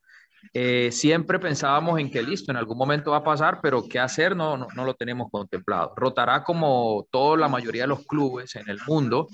Eh, 0.53 0.91
siempre 0.93 1.39
pensábamos 1.39 1.99
en 1.99 2.11
que 2.11 2.23
listo, 2.23 2.53
en 2.53 2.59
algún 2.59 2.77
momento 2.77 3.13
va 3.13 3.19
a 3.19 3.25
pasar, 3.25 3.61
pero 3.63 3.85
qué 3.89 3.99
hacer 3.99 4.37
no, 4.37 4.57
no, 4.57 4.85
lo 4.85 4.95
tenemos 4.95 5.31
contemplado. 5.31 5.95
Rotará 5.97 6.45
como 6.45 7.07
toda 7.11 7.37
la 7.39 7.49
mayoría 7.49 7.83
de 7.83 7.89
los 7.89 8.07
clubes 8.07 8.55
en 8.57 8.69
el 8.69 8.79
mundo. 8.87 9.29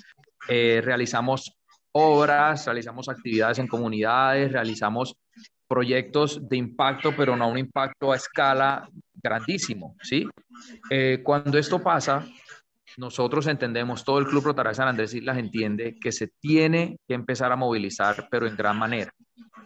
Eh, 0.48 0.80
realizamos 0.84 1.56
obras, 1.92 2.66
realizamos 2.66 3.08
actividades 3.08 3.58
en 3.58 3.66
comunidades, 3.66 4.52
realizamos 4.52 5.16
proyectos 5.66 6.48
de 6.48 6.56
impacto, 6.56 7.14
pero 7.16 7.36
no 7.36 7.48
un 7.48 7.58
impacto 7.58 8.12
a 8.12 8.16
escala 8.16 8.88
grandísimo, 9.14 9.96
¿sí? 10.02 10.26
Eh, 10.90 11.20
cuando 11.22 11.58
esto 11.58 11.80
pasa, 11.80 12.26
nosotros 12.96 13.46
entendemos, 13.46 14.04
todo 14.04 14.18
el 14.18 14.26
Club 14.26 14.44
Rotaract 14.44 14.76
San 14.76 14.88
Andrés 14.88 15.14
Islas 15.14 15.38
entiende 15.38 15.96
que 16.00 16.12
se 16.12 16.28
tiene 16.40 16.98
que 17.06 17.14
empezar 17.14 17.52
a 17.52 17.56
movilizar, 17.56 18.28
pero 18.30 18.46
en 18.46 18.56
gran 18.56 18.78
manera. 18.78 19.12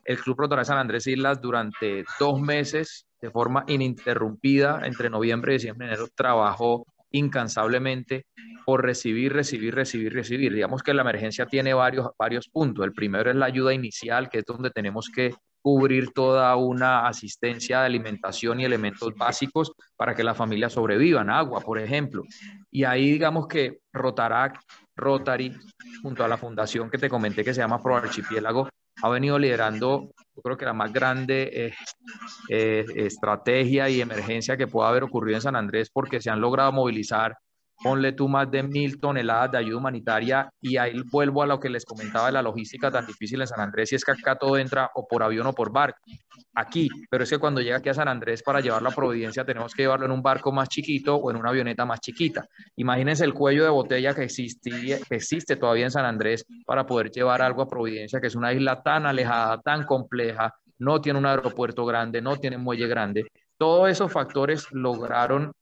El 0.04 0.18
Club 0.18 0.40
Rotaract 0.40 0.68
San 0.68 0.78
Andrés 0.78 1.06
Islas 1.06 1.40
durante 1.40 2.04
dos 2.18 2.40
meses, 2.40 3.06
de 3.20 3.30
forma 3.30 3.64
ininterrumpida, 3.66 4.80
entre 4.84 5.10
noviembre 5.10 5.52
y 5.52 5.56
diciembre, 5.56 5.86
enero, 5.88 6.08
trabajó 6.14 6.86
incansablemente 7.10 8.26
por 8.64 8.82
recibir, 8.82 9.32
recibir, 9.32 9.74
recibir, 9.74 10.12
recibir. 10.12 10.52
Digamos 10.52 10.82
que 10.82 10.94
la 10.94 11.02
emergencia 11.02 11.46
tiene 11.46 11.74
varios, 11.74 12.08
varios 12.18 12.48
puntos. 12.48 12.84
El 12.84 12.92
primero 12.92 13.30
es 13.30 13.36
la 13.36 13.46
ayuda 13.46 13.72
inicial, 13.72 14.28
que 14.28 14.38
es 14.38 14.44
donde 14.44 14.70
tenemos 14.70 15.08
que 15.14 15.34
cubrir 15.64 16.10
toda 16.10 16.54
una 16.56 17.06
asistencia 17.06 17.80
de 17.80 17.86
alimentación 17.86 18.60
y 18.60 18.66
elementos 18.66 19.14
básicos 19.16 19.72
para 19.96 20.14
que 20.14 20.22
las 20.22 20.36
familias 20.36 20.74
sobrevivan, 20.74 21.30
agua, 21.30 21.60
por 21.60 21.78
ejemplo. 21.78 22.22
Y 22.74 22.82
ahí 22.82 23.12
digamos 23.12 23.46
que 23.46 23.82
Rotarac, 23.92 24.58
Rotary, 24.96 25.56
junto 26.02 26.24
a 26.24 26.28
la 26.28 26.36
fundación 26.36 26.90
que 26.90 26.98
te 26.98 27.08
comenté 27.08 27.44
que 27.44 27.54
se 27.54 27.60
llama 27.60 27.80
Pro 27.80 27.96
Archipiélago, 27.96 28.68
ha 29.00 29.08
venido 29.08 29.38
liderando, 29.38 30.10
yo 30.34 30.42
creo 30.42 30.56
que 30.56 30.64
la 30.64 30.72
más 30.72 30.92
grande 30.92 31.50
eh, 31.52 31.74
eh, 32.48 32.84
estrategia 32.96 33.88
y 33.88 34.00
emergencia 34.00 34.56
que 34.56 34.66
pueda 34.66 34.88
haber 34.88 35.04
ocurrido 35.04 35.36
en 35.36 35.42
San 35.42 35.54
Andrés 35.54 35.88
porque 35.92 36.20
se 36.20 36.30
han 36.30 36.40
logrado 36.40 36.72
movilizar 36.72 37.36
ponle 37.84 38.12
tú 38.12 38.30
más 38.30 38.50
de 38.50 38.62
mil 38.62 38.98
toneladas 38.98 39.52
de 39.52 39.58
ayuda 39.58 39.76
humanitaria 39.76 40.50
y 40.58 40.78
ahí 40.78 41.02
vuelvo 41.12 41.42
a 41.42 41.46
lo 41.46 41.60
que 41.60 41.68
les 41.68 41.84
comentaba 41.84 42.26
de 42.26 42.32
la 42.32 42.40
logística 42.40 42.90
tan 42.90 43.06
difícil 43.06 43.42
en 43.42 43.46
San 43.46 43.60
Andrés 43.60 43.92
y 43.92 43.96
es 43.96 44.04
que 44.06 44.12
acá 44.12 44.36
todo 44.36 44.56
entra 44.56 44.90
o 44.94 45.06
por 45.06 45.22
avión 45.22 45.46
o 45.46 45.52
por 45.52 45.70
barco. 45.70 45.98
Aquí, 46.54 46.88
pero 47.10 47.24
es 47.24 47.30
que 47.30 47.36
cuando 47.36 47.60
llega 47.60 47.76
aquí 47.76 47.90
a 47.90 47.94
San 47.94 48.08
Andrés 48.08 48.42
para 48.42 48.60
llevarlo 48.60 48.88
a 48.88 48.92
Providencia 48.92 49.44
tenemos 49.44 49.74
que 49.74 49.82
llevarlo 49.82 50.06
en 50.06 50.12
un 50.12 50.22
barco 50.22 50.50
más 50.50 50.70
chiquito 50.70 51.16
o 51.16 51.30
en 51.30 51.36
una 51.36 51.50
avioneta 51.50 51.84
más 51.84 52.00
chiquita. 52.00 52.46
Imagínense 52.76 53.22
el 53.22 53.34
cuello 53.34 53.64
de 53.64 53.70
botella 53.70 54.14
que, 54.14 54.26
que 54.28 55.14
existe 55.14 55.56
todavía 55.56 55.84
en 55.84 55.90
San 55.90 56.06
Andrés 56.06 56.46
para 56.64 56.86
poder 56.86 57.10
llevar 57.10 57.42
algo 57.42 57.60
a 57.60 57.68
Providencia, 57.68 58.18
que 58.18 58.28
es 58.28 58.34
una 58.34 58.54
isla 58.54 58.82
tan 58.82 59.04
alejada, 59.04 59.60
tan 59.60 59.84
compleja, 59.84 60.54
no 60.78 61.02
tiene 61.02 61.18
un 61.18 61.26
aeropuerto 61.26 61.84
grande, 61.84 62.22
no 62.22 62.38
tiene 62.38 62.56
muelle 62.56 62.86
grande. 62.86 63.26
Todos 63.58 63.90
esos 63.90 64.10
factores 64.10 64.72
lograron 64.72 65.52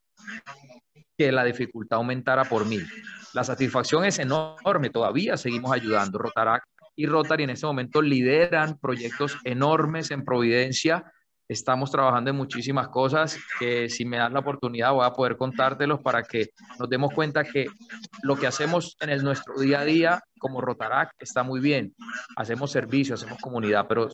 que 1.22 1.32
la 1.32 1.44
dificultad 1.44 1.98
aumentara 1.98 2.44
por 2.44 2.66
mil. 2.66 2.86
La 3.32 3.44
satisfacción 3.44 4.04
es 4.04 4.18
enorme, 4.18 4.90
todavía 4.90 5.36
seguimos 5.36 5.72
ayudando. 5.72 6.18
Rotarac 6.18 6.64
y 6.96 7.06
Rotary 7.06 7.44
en 7.44 7.50
este 7.50 7.66
momento 7.66 8.02
lideran 8.02 8.76
proyectos 8.78 9.38
enormes 9.44 10.10
en 10.10 10.24
Providencia. 10.24 11.04
Estamos 11.48 11.90
trabajando 11.90 12.30
en 12.30 12.36
muchísimas 12.36 12.88
cosas 12.88 13.38
que 13.58 13.88
si 13.88 14.04
me 14.04 14.16
dan 14.16 14.32
la 14.32 14.40
oportunidad 14.40 14.92
voy 14.92 15.06
a 15.06 15.12
poder 15.12 15.36
contártelos 15.36 16.00
para 16.00 16.22
que 16.22 16.48
nos 16.78 16.88
demos 16.88 17.12
cuenta 17.14 17.44
que 17.44 17.66
lo 18.22 18.36
que 18.36 18.46
hacemos 18.46 18.96
en 19.00 19.10
el, 19.10 19.22
nuestro 19.22 19.54
día 19.58 19.80
a 19.80 19.84
día 19.84 20.22
como 20.38 20.60
Rotarac 20.60 21.12
está 21.20 21.44
muy 21.44 21.60
bien. 21.60 21.94
Hacemos 22.36 22.72
servicio, 22.72 23.14
hacemos 23.14 23.38
comunidad, 23.38 23.86
pero 23.88 24.08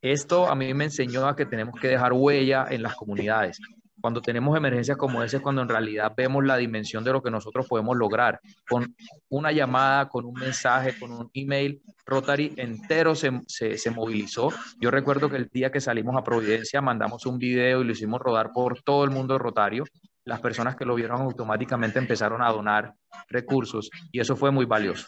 esto 0.00 0.48
a 0.48 0.54
mí 0.54 0.72
me 0.74 0.84
enseñó 0.84 1.26
a 1.26 1.34
que 1.34 1.46
tenemos 1.46 1.78
que 1.80 1.88
dejar 1.88 2.12
huella 2.12 2.66
en 2.70 2.82
las 2.82 2.94
comunidades. 2.94 3.58
Cuando 4.02 4.20
tenemos 4.20 4.56
emergencias 4.56 4.96
como 4.96 5.22
esa 5.22 5.36
es 5.36 5.42
cuando 5.42 5.62
en 5.62 5.68
realidad 5.68 6.12
vemos 6.16 6.44
la 6.44 6.56
dimensión 6.56 7.04
de 7.04 7.12
lo 7.12 7.22
que 7.22 7.30
nosotros 7.30 7.68
podemos 7.68 7.96
lograr. 7.96 8.40
Con 8.68 8.96
una 9.28 9.52
llamada, 9.52 10.08
con 10.08 10.24
un 10.24 10.34
mensaje, 10.34 10.98
con 10.98 11.12
un 11.12 11.30
email, 11.34 11.80
Rotary 12.04 12.52
entero 12.56 13.14
se, 13.14 13.30
se, 13.46 13.90
movilizó. 13.92 14.52
Yo 14.80 14.90
recuerdo 14.90 15.30
que 15.30 15.36
el 15.36 15.48
día 15.48 15.70
que 15.70 15.80
salimos 15.80 16.16
a 16.16 16.24
Providencia 16.24 16.80
mandamos 16.80 17.26
un 17.26 17.38
video 17.38 17.80
y 17.80 17.84
lo 17.84 17.92
hicimos 17.92 18.20
rodar 18.20 18.50
por 18.52 18.82
todo 18.82 19.04
el 19.04 19.10
mundo 19.10 19.38
rotario. 19.38 19.84
Las 20.24 20.40
personas 20.40 20.74
que 20.74 20.84
lo 20.84 20.96
vieron 20.96 21.20
automáticamente 21.20 22.00
empezaron 22.00 22.42
a 22.42 22.50
donar 22.50 22.94
recursos 23.28 23.88
y 24.10 24.18
eso 24.18 24.34
fue 24.34 24.50
muy 24.50 24.66
valioso. 24.66 25.06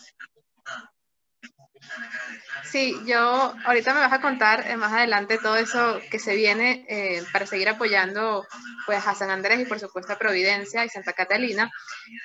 Sí, 2.75 3.01
yo 3.07 3.55
ahorita 3.67 3.95
me 3.95 4.01
vas 4.01 4.13
a 4.13 4.21
contar 4.21 4.69
eh, 4.69 4.77
más 4.77 4.93
adelante 4.93 5.39
todo 5.39 5.57
eso 5.57 6.01
que 6.11 6.19
se 6.19 6.35
viene 6.35 6.85
eh, 6.89 7.23
para 7.33 7.47
seguir 7.47 7.69
apoyando 7.69 8.45
pues 8.85 9.07
a 9.07 9.15
San 9.15 9.31
Andrés 9.31 9.61
y 9.61 9.65
por 9.65 9.79
supuesto 9.79 10.13
a 10.13 10.19
Providencia 10.19 10.85
y 10.85 10.89
Santa 10.89 11.13
Catalina, 11.13 11.71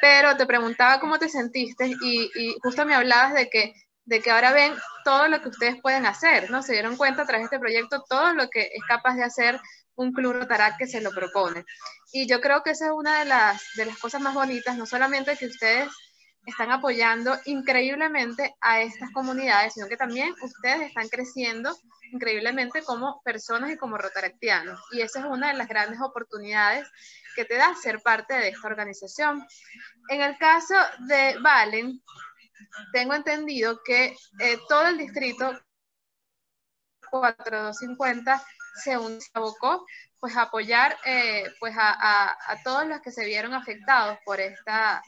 pero 0.01 0.35
te 0.37 0.47
preguntaba 0.47 0.99
cómo 0.99 1.19
te 1.19 1.29
sentiste 1.29 1.95
y, 2.01 2.57
justo 2.63 2.83
me 2.83 2.95
hablabas 2.95 3.35
de 3.35 3.47
que, 3.47 3.75
de 4.05 4.21
que 4.21 4.31
ahora 4.31 4.51
ven 4.51 4.73
todo 5.05 5.27
lo 5.27 5.39
que 5.39 5.49
ustedes 5.49 5.79
pueden 5.83 6.07
hacer, 6.07 6.49
¿no? 6.49 6.63
Se 6.63 6.73
dieron 6.73 6.97
cuenta 6.97 7.27
tras 7.27 7.43
este 7.43 7.59
proyecto 7.59 8.03
todo 8.09 8.33
lo 8.33 8.49
que 8.49 8.71
es 8.73 8.83
capaz 8.87 9.17
de 9.17 9.25
hacer 9.25 9.61
un 9.93 10.13
club 10.13 10.33
Rotarac 10.33 10.79
que 10.79 10.87
se 10.87 10.99
lo 10.99 11.11
propone. 11.11 11.63
Y 12.11 12.25
yo 12.25 12.41
creo 12.41 12.63
que 12.63 12.71
esa 12.71 12.87
es 12.87 12.91
una 12.91 13.19
de 13.19 13.25
las, 13.25 13.61
de 13.75 13.85
las 13.85 13.99
cosas 13.99 14.19
más 14.19 14.33
bonitas, 14.33 14.75
no 14.77 14.87
solamente 14.87 15.37
que 15.37 15.45
ustedes 15.45 15.89
están 16.45 16.71
apoyando 16.71 17.37
increíblemente 17.45 18.55
a 18.61 18.81
estas 18.81 19.11
comunidades, 19.11 19.73
sino 19.73 19.87
que 19.87 19.97
también 19.97 20.33
ustedes 20.41 20.87
están 20.87 21.07
creciendo 21.09 21.75
increíblemente 22.11 22.83
como 22.83 23.21
personas 23.23 23.71
y 23.71 23.77
como 23.77 23.97
rotaractianos. 23.97 24.79
Y 24.91 25.01
esa 25.01 25.19
es 25.19 25.25
una 25.25 25.49
de 25.49 25.57
las 25.57 25.67
grandes 25.67 26.01
oportunidades 26.01 26.87
que 27.35 27.45
te 27.45 27.55
da 27.55 27.75
ser 27.75 28.01
parte 28.01 28.33
de 28.33 28.49
esta 28.49 28.67
organización. 28.67 29.45
En 30.09 30.21
el 30.21 30.37
caso 30.37 30.75
de 31.07 31.37
Valen, 31.41 32.01
tengo 32.93 33.13
entendido 33.13 33.81
que 33.83 34.15
eh, 34.39 34.59
todo 34.67 34.87
el 34.87 34.97
distrito 34.97 35.59
4250 37.09 38.43
se, 38.75 38.93
abocó 39.33 39.85
pues 40.19 40.35
apoyar 40.35 40.97
eh, 41.05 41.45
pues 41.59 41.75
a, 41.77 42.31
a, 42.31 42.63
todos 42.63 42.85
los 42.87 43.01
que 43.01 43.11
se 43.11 43.25
vieron 43.25 43.53
afectados 43.53 44.17
por 44.25 44.39
esta 44.39 45.01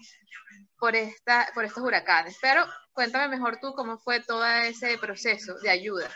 por, 0.81 0.95
esta, 0.95 1.47
por 1.53 1.63
estos 1.63 1.83
huracanes. 1.83 2.37
Pero 2.41 2.65
cuéntame 2.91 3.29
mejor 3.29 3.59
tú 3.61 3.73
cómo 3.75 3.97
fue 3.99 4.19
todo 4.21 4.45
ese 4.45 4.97
proceso 4.97 5.53
de 5.59 5.69
ayuda. 5.69 6.09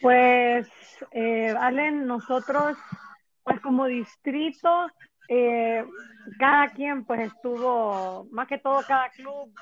Pues, 0.00 0.68
eh, 1.10 1.54
nosotros, 1.92 2.78
pues 3.42 3.60
como 3.60 3.86
distrito, 3.86 4.86
eh, 5.28 5.84
cada 6.38 6.68
quien 6.68 7.04
pues 7.04 7.32
estuvo, 7.32 8.26
más 8.30 8.48
que 8.48 8.58
todo 8.58 8.82
cada 8.86 9.10
club 9.10 9.52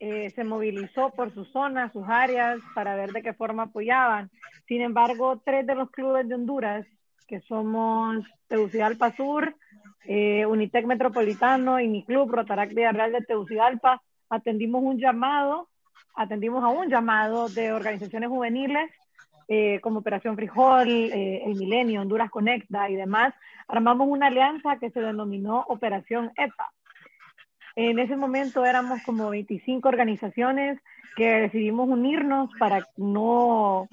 eh, 0.00 0.30
se 0.30 0.44
movilizó 0.44 1.10
por 1.10 1.34
sus 1.34 1.50
zonas, 1.50 1.92
sus 1.92 2.04
áreas, 2.08 2.60
para 2.72 2.94
ver 2.94 3.10
de 3.10 3.22
qué 3.22 3.32
forma 3.32 3.64
apoyaban. 3.64 4.30
Sin 4.68 4.80
embargo, 4.80 5.42
tres 5.44 5.66
de 5.66 5.74
los 5.74 5.90
clubes 5.90 6.28
de 6.28 6.36
Honduras, 6.36 6.86
que 7.26 7.40
somos 7.40 8.24
Tegucigalpa 8.46 9.14
Sur, 9.16 9.56
eh, 10.04 10.46
Unitec 10.46 10.86
Metropolitano 10.86 11.80
y 11.80 11.88
mi 11.88 12.04
club 12.04 12.30
Rotarac 12.30 12.72
Villarreal 12.72 13.10
de 13.10 13.22
Tegucigalpa, 13.22 14.00
atendimos 14.30 14.84
un 14.84 14.98
llamado, 14.98 15.68
atendimos 16.14 16.62
a 16.62 16.68
un 16.68 16.88
llamado 16.88 17.48
de 17.48 17.72
organizaciones 17.72 18.28
juveniles 18.28 18.90
eh, 19.48 19.80
como 19.80 19.98
Operación 19.98 20.36
Frijol, 20.36 20.88
El 20.88 21.56
Milenio, 21.56 22.02
Honduras 22.02 22.30
Conecta 22.30 22.88
y 22.88 22.94
demás, 22.94 23.34
armamos 23.66 24.06
una 24.08 24.28
alianza 24.28 24.78
que 24.78 24.90
se 24.90 25.00
denominó 25.00 25.64
Operación 25.68 26.30
ETA. 26.36 26.72
En 27.80 28.00
ese 28.00 28.16
momento 28.16 28.64
éramos 28.64 29.00
como 29.04 29.30
25 29.30 29.88
organizaciones 29.88 30.80
que 31.14 31.42
decidimos 31.42 31.88
unirnos 31.88 32.50
para 32.58 32.84
no 32.96 33.86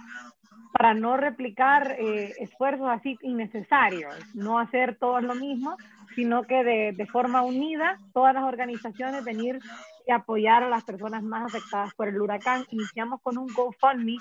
para 0.71 0.95
no 0.95 1.17
replicar 1.17 1.95
eh, 1.99 2.33
esfuerzos 2.39 2.89
así 2.89 3.19
innecesarios, 3.21 4.15
no 4.33 4.57
hacer 4.57 4.97
todos 4.97 5.21
lo 5.21 5.35
mismo, 5.35 5.77
sino 6.15 6.45
que 6.45 6.63
de, 6.63 6.93
de, 6.93 7.05
forma 7.05 7.43
unida 7.43 7.99
todas 8.11 8.33
las 8.33 8.45
organizaciones 8.45 9.23
venir 9.23 9.59
y 10.07 10.11
apoyar 10.11 10.63
a 10.63 10.69
las 10.69 10.83
personas 10.83 11.21
más 11.21 11.45
afectadas 11.53 11.93
por 11.93 12.07
el 12.07 12.19
huracán. 12.19 12.65
Iniciamos 12.71 13.21
con 13.21 13.37
un 13.37 13.47
GoFundMe 13.53 14.17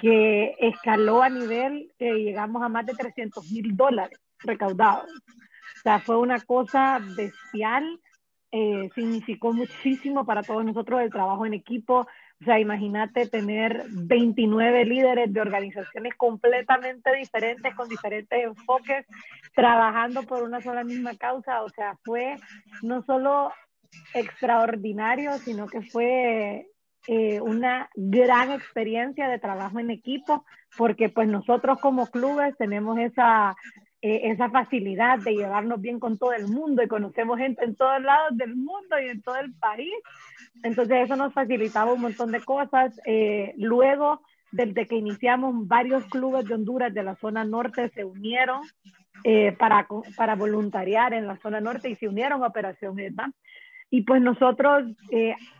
que 0.00 0.54
escaló 0.60 1.24
a 1.24 1.28
nivel 1.28 1.90
que 1.98 2.14
llegamos 2.14 2.62
a 2.62 2.68
más 2.68 2.86
de 2.86 2.94
300 2.94 3.50
mil 3.50 3.76
dólares 3.76 4.20
recaudados. 4.38 5.10
O 5.10 5.82
sea, 5.82 5.98
fue 5.98 6.16
una 6.16 6.38
cosa 6.38 7.00
bestial, 7.16 7.98
eh, 8.52 8.90
significó 8.94 9.52
muchísimo 9.52 10.26
para 10.26 10.42
todos 10.42 10.64
nosotros 10.64 11.00
el 11.00 11.10
trabajo 11.10 11.46
en 11.46 11.54
equipo, 11.54 12.06
o 12.42 12.44
sea, 12.44 12.58
imagínate 12.58 13.28
tener 13.28 13.84
29 13.88 14.84
líderes 14.84 15.32
de 15.32 15.40
organizaciones 15.40 16.14
completamente 16.16 17.14
diferentes, 17.16 17.74
con 17.74 17.88
diferentes 17.88 18.44
enfoques, 18.44 19.06
trabajando 19.54 20.24
por 20.24 20.42
una 20.42 20.60
sola 20.60 20.82
misma 20.82 21.16
causa. 21.16 21.62
O 21.62 21.68
sea, 21.68 21.96
fue 22.04 22.36
no 22.82 23.02
solo 23.04 23.52
extraordinario, 24.12 25.38
sino 25.38 25.66
que 25.66 25.82
fue 25.82 26.66
eh, 27.06 27.40
una 27.40 27.88
gran 27.94 28.50
experiencia 28.50 29.28
de 29.28 29.38
trabajo 29.38 29.78
en 29.78 29.90
equipo, 29.90 30.44
porque 30.76 31.08
pues 31.08 31.28
nosotros 31.28 31.78
como 31.80 32.08
clubes 32.08 32.56
tenemos 32.58 32.98
esa 32.98 33.54
eh, 34.04 34.32
esa 34.32 34.50
facilidad 34.50 35.20
de 35.20 35.36
llevarnos 35.36 35.80
bien 35.80 36.00
con 36.00 36.18
todo 36.18 36.32
el 36.32 36.48
mundo 36.48 36.82
y 36.82 36.88
conocemos 36.88 37.38
gente 37.38 37.64
en 37.64 37.76
todos 37.76 38.02
lados 38.02 38.36
del 38.36 38.56
mundo 38.56 38.98
y 39.00 39.08
en 39.08 39.22
todo 39.22 39.36
el 39.36 39.54
país. 39.54 39.94
Entonces 40.64 41.04
eso 41.04 41.14
nos 41.14 41.32
facilitaba 41.32 41.92
un 41.92 42.00
montón 42.00 42.32
de 42.32 42.40
cosas. 42.40 43.00
Eh, 43.06 43.54
luego, 43.58 44.20
desde 44.50 44.88
que 44.88 44.96
iniciamos, 44.96 45.68
varios 45.68 46.04
clubes 46.06 46.46
de 46.46 46.54
Honduras 46.54 46.92
de 46.92 47.04
la 47.04 47.14
zona 47.14 47.44
norte 47.44 47.90
se 47.90 48.04
unieron 48.04 48.62
eh, 49.22 49.52
para, 49.52 49.86
para 50.16 50.34
voluntariar 50.34 51.14
en 51.14 51.28
la 51.28 51.36
zona 51.36 51.60
norte 51.60 51.88
y 51.88 51.94
se 51.94 52.08
unieron 52.08 52.42
a 52.42 52.48
Operación 52.48 52.98
ETA. 52.98 53.30
Y 53.88 54.02
pues 54.02 54.20
nosotros, 54.20 54.84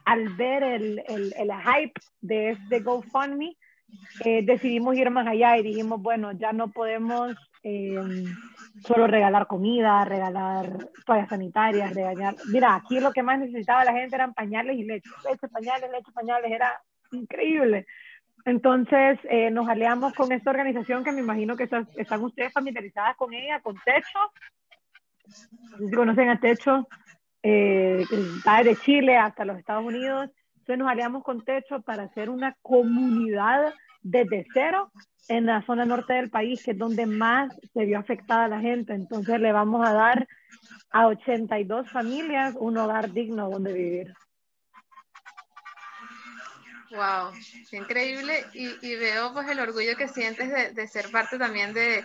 al 0.05 0.29
ver 0.31 0.65
el, 0.65 1.03
el, 1.07 1.33
el, 1.39 1.53
hype 1.53 2.01
de 2.23 2.51
este 2.51 2.81
GoFundMe, 2.81 3.57
decidimos 4.43 4.97
ir 4.97 5.11
más 5.11 5.29
allá 5.29 5.59
y 5.59 5.63
dijimos, 5.63 6.01
bueno, 6.01 6.33
ya 6.33 6.53
no 6.53 6.73
podemos 6.73 7.37
eh, 7.63 8.25
solo 8.85 9.07
regalar 9.07 9.47
comida, 9.47 10.05
regalar 10.05 10.89
toallas 11.07 11.29
sanitarias, 11.29 11.95
regalar... 11.95 12.35
Mira, 12.47 12.75
aquí 12.75 12.99
lo 13.01 13.13
que 13.13 13.23
más 13.23 13.39
necesitaba 13.39 13.85
la 13.85 13.93
gente 13.93 14.17
eran 14.17 14.35
pañales 14.35 14.77
y 14.77 14.85
leche. 14.85 15.09
Leche, 15.29 15.49
pañales, 15.49 15.91
leche, 15.91 16.13
pañales, 16.13 16.51
era 16.51 16.83
increíble. 17.13 17.87
Entonces 18.45 19.21
eh, 19.25 19.51
nos 19.51 19.69
aliamos 19.69 20.13
con 20.15 20.33
esta 20.33 20.51
organización 20.51 21.05
que 21.05 21.13
me 21.13 21.21
imagino 21.21 21.57
que 21.57 21.65
están, 21.65 21.87
ustedes 22.23 22.53
familiarizadas 22.53 23.17
con 23.17 23.33
ella, 23.33 23.61
con 23.61 23.77
Techo. 23.85 24.19
Si 25.79 25.95
conocen 25.95 26.29
a 26.29 26.41
Techo, 26.41 26.89
eh, 27.43 28.05
de 28.65 28.77
Chile 28.77 29.17
hasta 29.17 29.45
los 29.45 29.59
Estados 29.59 29.85
Unidos. 29.85 30.31
Entonces 30.55 30.79
nos 30.79 30.89
aliamos 30.89 31.23
con 31.23 31.45
Techo 31.45 31.83
para 31.83 32.05
hacer 32.05 32.31
una 32.31 32.57
comunidad 32.63 33.73
desde 34.03 34.47
cero 34.53 34.91
en 35.29 35.47
la 35.47 35.63
zona 35.63 35.85
norte 35.85 36.15
del 36.15 36.31
país, 36.31 36.63
que 36.63 36.73
es 36.73 36.79
donde 36.79 37.07
más 37.07 37.53
se 37.73 37.85
vio 37.85 37.99
afectada 37.99 38.49
la 38.49 38.61
gente. 38.61 38.93
Entonces 38.93 39.41
le 39.41 39.53
vamos 39.53 39.87
a 39.87 39.93
dar 39.93 40.29
a 40.91 41.07
82 41.07 41.91
familias 41.91 42.55
un 42.59 42.77
hogar 42.77 43.13
digno 43.13 43.49
donde 43.51 43.73
vivir. 43.73 44.15
Wow, 46.91 47.33
increíble 47.71 48.45
y, 48.53 48.95
veo 48.97 49.33
pues 49.33 49.49
el 49.49 49.61
orgullo 49.61 49.97
que 49.97 50.09
sientes 50.09 50.75
de, 50.75 50.89
ser 50.89 51.11
parte 51.11 51.39
también 51.39 51.73
de, 51.73 52.05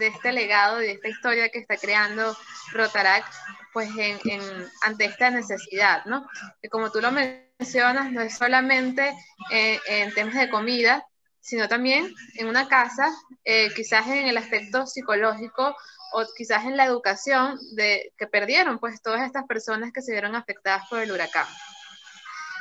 este 0.00 0.32
legado 0.32 0.82
y 0.82 0.86
de 0.86 0.92
esta 0.92 1.08
historia 1.08 1.48
que 1.50 1.60
está 1.60 1.76
creando 1.76 2.36
Rotarac 2.72 3.24
pues 3.72 3.90
en, 3.96 4.18
en, 4.24 4.42
ante 4.82 5.04
esta 5.04 5.30
necesidad, 5.30 6.04
¿no? 6.06 6.28
Que 6.60 6.68
como 6.68 6.90
tú 6.90 7.00
lo 7.00 7.12
mencionas, 7.12 8.10
no 8.10 8.22
es 8.22 8.36
solamente 8.36 9.14
eh, 9.52 9.78
en 9.86 10.12
temas 10.14 10.34
de 10.34 10.50
comida, 10.50 11.06
sino 11.44 11.68
también 11.68 12.14
en 12.36 12.48
una 12.48 12.68
casa, 12.68 13.14
eh, 13.44 13.68
quizás 13.76 14.06
en 14.06 14.26
el 14.26 14.38
aspecto 14.38 14.86
psicológico 14.86 15.76
o 16.12 16.24
quizás 16.34 16.64
en 16.64 16.78
la 16.78 16.86
educación 16.86 17.58
de, 17.74 18.14
que 18.16 18.26
perdieron 18.26 18.78
pues 18.78 19.02
todas 19.02 19.26
estas 19.26 19.44
personas 19.44 19.92
que 19.92 20.00
se 20.00 20.12
vieron 20.12 20.34
afectadas 20.34 20.88
por 20.88 21.00
el 21.00 21.12
huracán. 21.12 21.46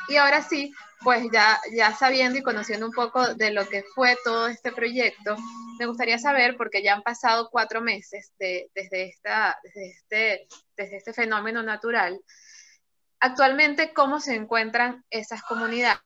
Y 0.09 0.17
ahora 0.17 0.41
sí, 0.41 0.73
pues 1.01 1.25
ya, 1.31 1.57
ya 1.73 1.95
sabiendo 1.95 2.37
y 2.37 2.43
conociendo 2.43 2.85
un 2.85 2.91
poco 2.91 3.33
de 3.35 3.51
lo 3.51 3.65
que 3.69 3.83
fue 3.95 4.17
todo 4.25 4.47
este 4.47 4.73
proyecto, 4.73 5.37
me 5.79 5.85
gustaría 5.85 6.19
saber, 6.19 6.57
porque 6.57 6.83
ya 6.83 6.95
han 6.95 7.03
pasado 7.03 7.47
cuatro 7.49 7.79
meses 7.79 8.33
de, 8.37 8.69
desde, 8.75 9.03
esta, 9.03 9.57
desde, 9.63 9.89
este, 9.91 10.47
desde 10.75 10.97
este 10.97 11.13
fenómeno 11.13 11.63
natural, 11.63 12.19
actualmente 13.21 13.93
cómo 13.93 14.19
se 14.19 14.35
encuentran 14.35 15.05
esas 15.09 15.41
comunidades 15.41 15.97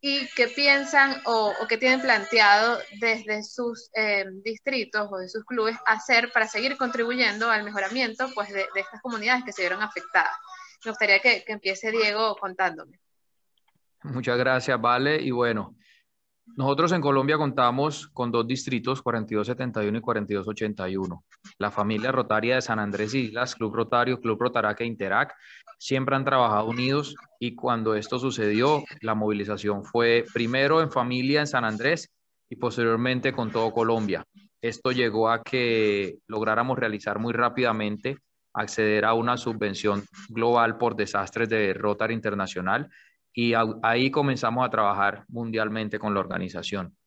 y 0.00 0.28
qué 0.36 0.48
piensan 0.48 1.20
o, 1.24 1.52
o 1.60 1.66
qué 1.66 1.76
tienen 1.76 2.00
planteado 2.00 2.78
desde 3.00 3.42
sus 3.42 3.90
eh, 3.94 4.24
distritos 4.44 5.08
o 5.10 5.18
de 5.18 5.28
sus 5.28 5.44
clubes 5.44 5.76
hacer 5.86 6.30
para 6.32 6.46
seguir 6.46 6.76
contribuyendo 6.76 7.50
al 7.50 7.64
mejoramiento 7.64 8.28
pues, 8.34 8.48
de, 8.50 8.66
de 8.74 8.80
estas 8.80 9.00
comunidades 9.02 9.44
que 9.44 9.52
se 9.52 9.62
vieron 9.62 9.82
afectadas. 9.82 10.36
Me 10.84 10.92
gustaría 10.92 11.18
que, 11.18 11.42
que, 11.44 11.52
empiece 11.52 11.90
Diego 11.90 12.36
contándome. 12.36 13.00
Muchas 14.04 14.38
gracias, 14.38 14.80
Vale. 14.80 15.20
Y 15.20 15.32
bueno, 15.32 15.74
Nosotros 16.56 16.92
en 16.92 17.00
Colombia 17.00 17.36
contamos 17.36 18.08
con 18.08 18.30
dos 18.30 18.46
distritos, 18.46 19.02
4271 19.02 19.98
y 19.98 20.00
4281. 20.00 21.24
La 21.58 21.70
familia 21.70 22.12
Rotaria 22.12 22.54
de 22.54 22.62
San 22.62 22.78
Andrés 22.78 23.14
Islas, 23.14 23.54
Club 23.56 23.74
Rotario, 23.74 24.20
Club 24.20 24.40
Rotarac 24.40 24.80
e 24.80 24.86
Interac, 24.86 25.34
siempre 25.78 26.16
han 26.16 26.24
trabajado 26.24 26.68
unidos 26.68 27.14
y 27.40 27.54
cuando 27.54 27.94
esto 27.94 28.18
sucedió, 28.18 28.82
la 29.00 29.14
movilización 29.14 29.84
fue 29.84 30.24
primero 30.34 30.82
en 30.82 30.90
familia 30.90 31.40
en 31.40 31.46
San 31.46 31.64
Andrés 31.64 32.10
y 32.50 32.56
posteriormente 32.56 33.32
con 33.32 33.50
todo 33.50 33.72
Colombia. 33.72 34.24
Esto 34.60 34.90
llegó 34.90 35.30
a 35.30 35.42
que 35.42 36.18
lográramos 36.26 36.78
realizar 36.78 37.18
muy 37.18 37.32
rápidamente 37.32 38.18
acceder 38.52 39.04
a 39.04 39.14
una 39.14 39.36
subvención 39.36 40.04
global 40.28 40.78
por 40.78 40.96
desastres 40.96 41.48
de 41.48 41.72
Rotary 41.74 42.14
Internacional 42.14 42.90
y 43.32 43.52
ahí 43.82 44.10
comenzamos 44.10 44.66
a 44.66 44.70
trabajar 44.70 45.24
mundialmente 45.28 46.00
con 46.00 46.12
la 46.12 46.20
organización. 46.20 46.97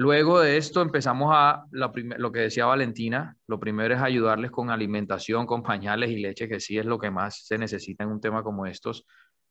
Luego 0.00 0.38
de 0.38 0.58
esto 0.58 0.80
empezamos 0.80 1.30
a, 1.34 1.64
lo 1.72 2.30
que 2.30 2.38
decía 2.38 2.66
Valentina, 2.66 3.36
lo 3.48 3.58
primero 3.58 3.96
es 3.96 4.00
ayudarles 4.00 4.52
con 4.52 4.70
alimentación, 4.70 5.44
con 5.44 5.64
pañales 5.64 6.10
y 6.10 6.18
leche, 6.18 6.48
que 6.48 6.60
sí 6.60 6.78
es 6.78 6.86
lo 6.86 7.00
que 7.00 7.10
más 7.10 7.44
se 7.44 7.58
necesita 7.58 8.04
en 8.04 8.10
un 8.10 8.20
tema 8.20 8.44
como 8.44 8.64
estos. 8.64 9.04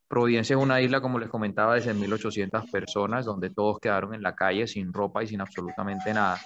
Providencia 0.07 0.55
es 0.55 0.63
una 0.63 0.79
isla, 0.79 1.01
como 1.01 1.19
les 1.19 1.27
comentaba, 1.27 1.75
de 1.75 1.81
1.800 1.81 2.71
personas, 2.71 3.25
donde 3.25 3.49
todos 3.49 3.77
quedaron 3.79 4.13
en 4.13 4.23
la 4.23 4.36
calle 4.36 4.67
sin 4.67 4.93
ropa 4.93 5.21
y 5.21 5.27
sin 5.27 5.41
absolutamente 5.41 6.13
nada. 6.13 6.39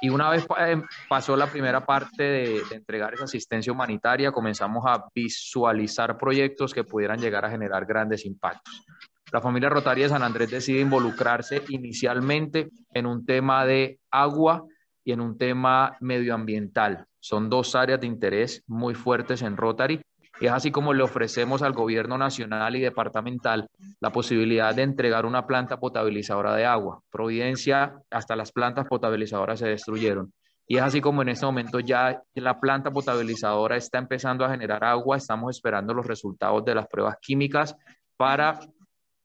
Y 0.00 0.08
una 0.08 0.28
vez 0.28 0.44
eh, 0.58 0.82
pasó 1.08 1.36
la 1.36 1.46
primera 1.46 1.86
parte 1.86 2.24
de, 2.24 2.62
entregar 2.72 3.14
esa 3.14 3.24
asistencia 3.24 3.72
humanitaria, 3.72 4.32
comenzamos 4.32 4.84
a 4.88 5.04
visualizar 5.14 6.18
proyectos 6.18 6.74
que 6.74 6.82
pudieran 6.82 7.20
llegar 7.20 7.44
a 7.44 7.50
generar 7.50 7.86
grandes 7.86 8.26
impactos. 8.26 8.84
La 9.32 9.40
familia 9.40 9.68
Rotaria 9.68 10.04
de 10.04 10.10
San 10.10 10.22
Andrés 10.22 10.50
decide 10.50 10.80
involucrarse 10.80 11.62
inicialmente 11.68 12.70
en 12.92 13.06
un 13.06 13.24
tema 13.24 13.64
de 13.64 14.00
agua 14.10 14.64
y 15.04 15.12
en 15.12 15.20
un 15.20 15.38
tema 15.38 15.96
medioambiental. 16.00 17.06
Son 17.20 17.48
dos 17.48 17.74
áreas 17.74 18.00
de 18.00 18.06
interés 18.06 18.64
muy 18.66 18.94
fuertes 18.94 19.42
en 19.42 19.56
Rotary 19.56 20.00
y 20.40 20.46
es 20.46 20.52
así 20.52 20.70
como 20.70 20.94
le 20.94 21.02
ofrecemos 21.02 21.62
al 21.62 21.74
gobierno 21.74 22.16
nacional 22.16 22.74
y 22.74 22.80
departamental 22.80 23.68
la 24.00 24.10
posibilidad 24.10 24.74
de 24.74 24.82
entregar 24.82 25.26
una 25.26 25.46
planta 25.46 25.78
potabilizadora 25.78 26.56
de 26.56 26.64
agua. 26.64 27.02
Providencia, 27.10 27.94
hasta 28.10 28.36
las 28.36 28.50
plantas 28.50 28.86
potabilizadoras 28.88 29.58
se 29.58 29.68
destruyeron. 29.68 30.32
Y 30.66 30.78
es 30.78 30.82
así 30.82 31.00
como 31.00 31.20
en 31.22 31.28
este 31.28 31.44
momento 31.44 31.80
ya 31.80 32.22
la 32.34 32.58
planta 32.58 32.90
potabilizadora 32.90 33.76
está 33.76 33.98
empezando 33.98 34.44
a 34.44 34.50
generar 34.50 34.82
agua. 34.82 35.18
Estamos 35.18 35.54
esperando 35.56 35.92
los 35.92 36.06
resultados 36.06 36.64
de 36.64 36.74
las 36.74 36.86
pruebas 36.88 37.16
químicas 37.20 37.76
para 38.16 38.60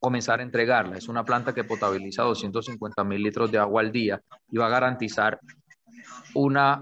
comenzar 0.06 0.38
a 0.38 0.44
entregarla. 0.44 0.96
Es 0.96 1.08
una 1.08 1.24
planta 1.24 1.52
que 1.52 1.64
potabiliza 1.64 2.22
250 2.22 3.02
mil 3.02 3.20
litros 3.20 3.50
de 3.50 3.58
agua 3.58 3.80
al 3.80 3.90
día 3.90 4.22
y 4.48 4.56
va 4.56 4.66
a 4.66 4.68
garantizar 4.68 5.40
una 6.32 6.80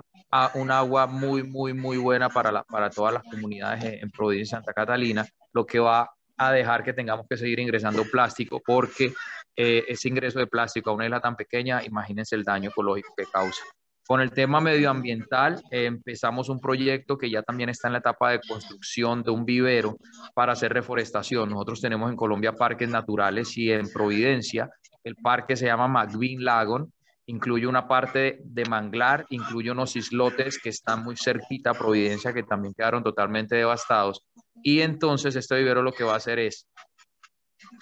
un 0.56 0.70
agua 0.70 1.06
muy, 1.06 1.42
muy, 1.42 1.72
muy 1.72 1.96
buena 1.96 2.28
para, 2.28 2.62
para 2.64 2.90
todas 2.90 3.14
las 3.14 3.22
comunidades 3.22 4.02
en, 4.02 4.10
Providencia 4.10 4.58
Santa 4.58 4.74
Catalina, 4.74 5.24
lo 5.54 5.64
que 5.64 5.78
va 5.78 6.10
a 6.36 6.52
dejar 6.52 6.84
que 6.84 6.92
tengamos 6.92 7.24
que 7.30 7.38
seguir 7.38 7.60
ingresando 7.60 8.04
plástico 8.04 8.60
porque 8.62 9.14
eh, 9.56 9.84
ese 9.88 10.08
ingreso 10.08 10.40
de 10.40 10.46
plástico 10.46 10.90
a 10.90 10.92
una 10.92 11.06
isla 11.06 11.20
tan 11.20 11.34
pequeña, 11.34 11.82
imagínense 11.82 12.34
el 12.34 12.44
daño 12.44 12.68
ecológico 12.68 13.14
que 13.16 13.24
causa. 13.24 13.62
Con 14.06 14.20
el 14.20 14.32
tema 14.32 14.60
medioambiental, 14.60 15.62
empezamos 15.70 16.48
un 16.48 16.60
proyecto 16.60 17.16
que 17.16 17.30
ya 17.30 17.42
también 17.42 17.70
está 17.70 17.88
en 17.88 17.92
la 17.92 18.00
etapa 18.00 18.30
de 18.30 18.40
construcción 18.46 19.22
de 19.22 19.30
un 19.30 19.44
vivero 19.44 19.96
para 20.34 20.52
hacer 20.52 20.72
reforestación. 20.72 21.50
Nosotros 21.50 21.80
tenemos 21.80 22.10
en 22.10 22.16
Colombia 22.16 22.52
parques 22.52 22.88
naturales 22.88 23.56
y 23.56 23.72
en 23.72 23.90
Providencia 23.90 24.70
el 25.04 25.16
parque 25.16 25.54
se 25.54 25.66
llama 25.66 25.86
McBean 25.86 26.42
Lagon 26.42 26.90
incluye 27.26 27.66
una 27.66 27.88
parte 27.88 28.40
de 28.44 28.64
manglar, 28.66 29.26
incluye 29.30 29.70
unos 29.70 29.96
islotes 29.96 30.58
que 30.58 30.68
están 30.70 31.04
muy 31.04 31.16
cerquita 31.16 31.70
a 31.70 31.74
Providencia, 31.74 32.32
que 32.32 32.42
también 32.42 32.74
quedaron 32.74 33.02
totalmente 33.02 33.56
devastados. 33.56 34.26
Y 34.62 34.80
entonces 34.80 35.36
este 35.36 35.56
vivero 35.56 35.82
lo 35.82 35.92
que 35.92 36.04
va 36.04 36.14
a 36.14 36.16
hacer 36.16 36.38
es 36.38 36.68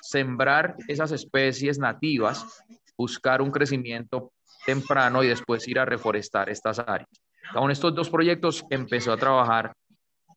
sembrar 0.00 0.76
esas 0.86 1.10
especies 1.12 1.78
nativas, 1.78 2.62
buscar 2.96 3.42
un 3.42 3.50
crecimiento 3.50 4.32
temprano 4.64 5.22
y 5.22 5.28
después 5.28 5.66
ir 5.68 5.78
a 5.78 5.84
reforestar 5.84 6.48
estas 6.48 6.78
áreas. 6.78 7.08
Con 7.52 7.70
estos 7.70 7.94
dos 7.94 8.08
proyectos 8.08 8.64
empezó 8.70 9.12
a 9.12 9.16
trabajar 9.16 9.72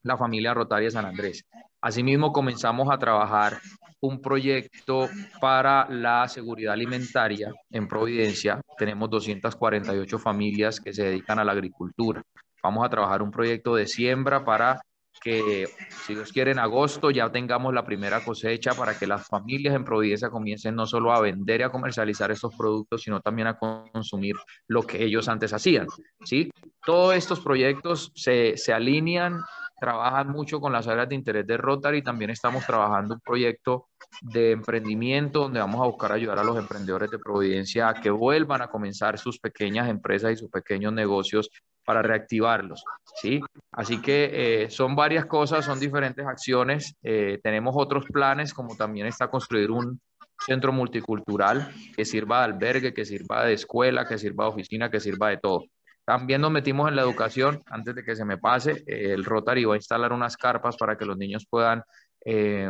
la 0.04 0.18
familia 0.18 0.54
Rotaria 0.54 0.92
San 0.92 1.06
Andrés. 1.06 1.44
Asimismo, 1.82 2.32
comenzamos 2.32 2.88
a 2.92 2.98
trabajar 2.98 3.60
un 4.02 4.22
proyecto 4.22 5.10
para 5.40 5.88
la 5.90 6.28
seguridad 6.28 6.74
alimentaria 6.74 7.54
en 7.72 7.88
Providencia. 7.88 8.62
Tenemos 8.78 9.10
248 9.10 10.20
familias 10.20 10.80
que 10.80 10.94
se 10.94 11.04
dedican 11.06 11.40
a 11.40 11.44
la 11.44 11.52
agricultura. 11.52 12.22
Vamos 12.62 12.86
a 12.86 12.90
trabajar 12.90 13.22
un 13.22 13.32
proyecto 13.32 13.76
de 13.76 13.88
siembra 13.88 14.44
para 14.44 14.82
que, 15.26 15.68
si 16.06 16.14
Dios 16.14 16.32
quiere, 16.32 16.52
en 16.52 16.60
agosto 16.60 17.10
ya 17.10 17.32
tengamos 17.32 17.74
la 17.74 17.84
primera 17.84 18.24
cosecha 18.24 18.76
para 18.76 18.96
que 18.96 19.08
las 19.08 19.28
familias 19.28 19.74
en 19.74 19.84
Providencia 19.84 20.30
comiencen 20.30 20.76
no 20.76 20.86
solo 20.86 21.12
a 21.12 21.20
vender 21.20 21.62
y 21.62 21.64
a 21.64 21.72
comercializar 21.72 22.30
estos 22.30 22.54
productos, 22.56 23.02
sino 23.02 23.20
también 23.22 23.48
a 23.48 23.58
consumir 23.58 24.36
lo 24.68 24.84
que 24.84 25.04
ellos 25.04 25.28
antes 25.28 25.52
hacían. 25.52 25.88
¿sí? 26.24 26.52
Todos 26.86 27.16
estos 27.16 27.40
proyectos 27.40 28.12
se, 28.14 28.56
se 28.56 28.72
alinean 28.72 29.42
trabajan 29.80 30.30
mucho 30.30 30.62
con 30.62 30.72
las 30.72 30.88
áreas 30.88 31.10
de 31.10 31.16
interés 31.16 31.48
de 31.48 31.58
Rotary. 31.58 32.04
También 32.04 32.30
estamos 32.30 32.66
trabajando 32.66 33.16
un 33.16 33.20
proyecto 33.20 33.90
de 34.22 34.52
emprendimiento 34.52 35.40
donde 35.40 35.60
vamos 35.60 35.82
a 35.82 35.88
buscar 35.88 36.12
ayudar 36.12 36.38
a 36.38 36.44
los 36.44 36.58
emprendedores 36.58 37.10
de 37.10 37.20
Providencia 37.20 37.90
a 37.90 37.94
que 37.96 38.12
vuelvan 38.12 38.62
a 38.62 38.68
comenzar 38.68 39.18
sus 39.18 39.40
pequeñas 39.40 39.90
empresas 39.90 40.34
y 40.34 40.38
sus 40.38 40.50
pequeños 40.50 40.94
negocios 40.94 41.50
para 41.86 42.02
reactivarlos. 42.02 42.84
¿sí? 43.22 43.42
Así 43.72 44.02
que 44.02 44.64
eh, 44.64 44.70
son 44.70 44.96
varias 44.96 45.26
cosas, 45.26 45.64
son 45.64 45.80
diferentes 45.80 46.26
acciones. 46.26 46.96
Eh, 47.04 47.40
tenemos 47.44 47.76
otros 47.78 48.06
planes, 48.06 48.54
como 48.54 48.76
también 48.76 49.08
está 49.08 49.30
construir 49.30 49.72
un 49.72 50.00
centro 50.46 50.74
multicultural 50.74 51.72
que 51.96 52.04
sirva 52.04 52.40
de 52.40 52.46
albergue, 52.46 52.94
que 52.94 53.06
sirva 53.06 53.46
de 53.46 53.54
escuela, 53.54 54.06
que 54.06 54.18
sirva 54.18 54.46
de 54.46 54.50
oficina, 54.50 54.90
que 54.90 55.00
sirva 55.00 55.30
de 55.30 55.38
todo. 55.38 55.66
También 56.04 56.42
nos 56.42 56.52
metimos 56.52 56.88
en 56.90 56.96
la 56.96 57.02
educación, 57.02 57.64
antes 57.68 57.96
de 57.96 58.04
que 58.04 58.16
se 58.16 58.26
me 58.26 58.38
pase, 58.38 58.84
eh, 58.86 59.14
el 59.14 59.24
Rotary 59.24 59.66
va 59.66 59.74
a 59.74 59.78
instalar 59.78 60.12
unas 60.14 60.38
carpas 60.38 60.78
para 60.78 60.98
que 60.98 61.06
los 61.06 61.18
niños 61.18 61.46
puedan 61.50 61.84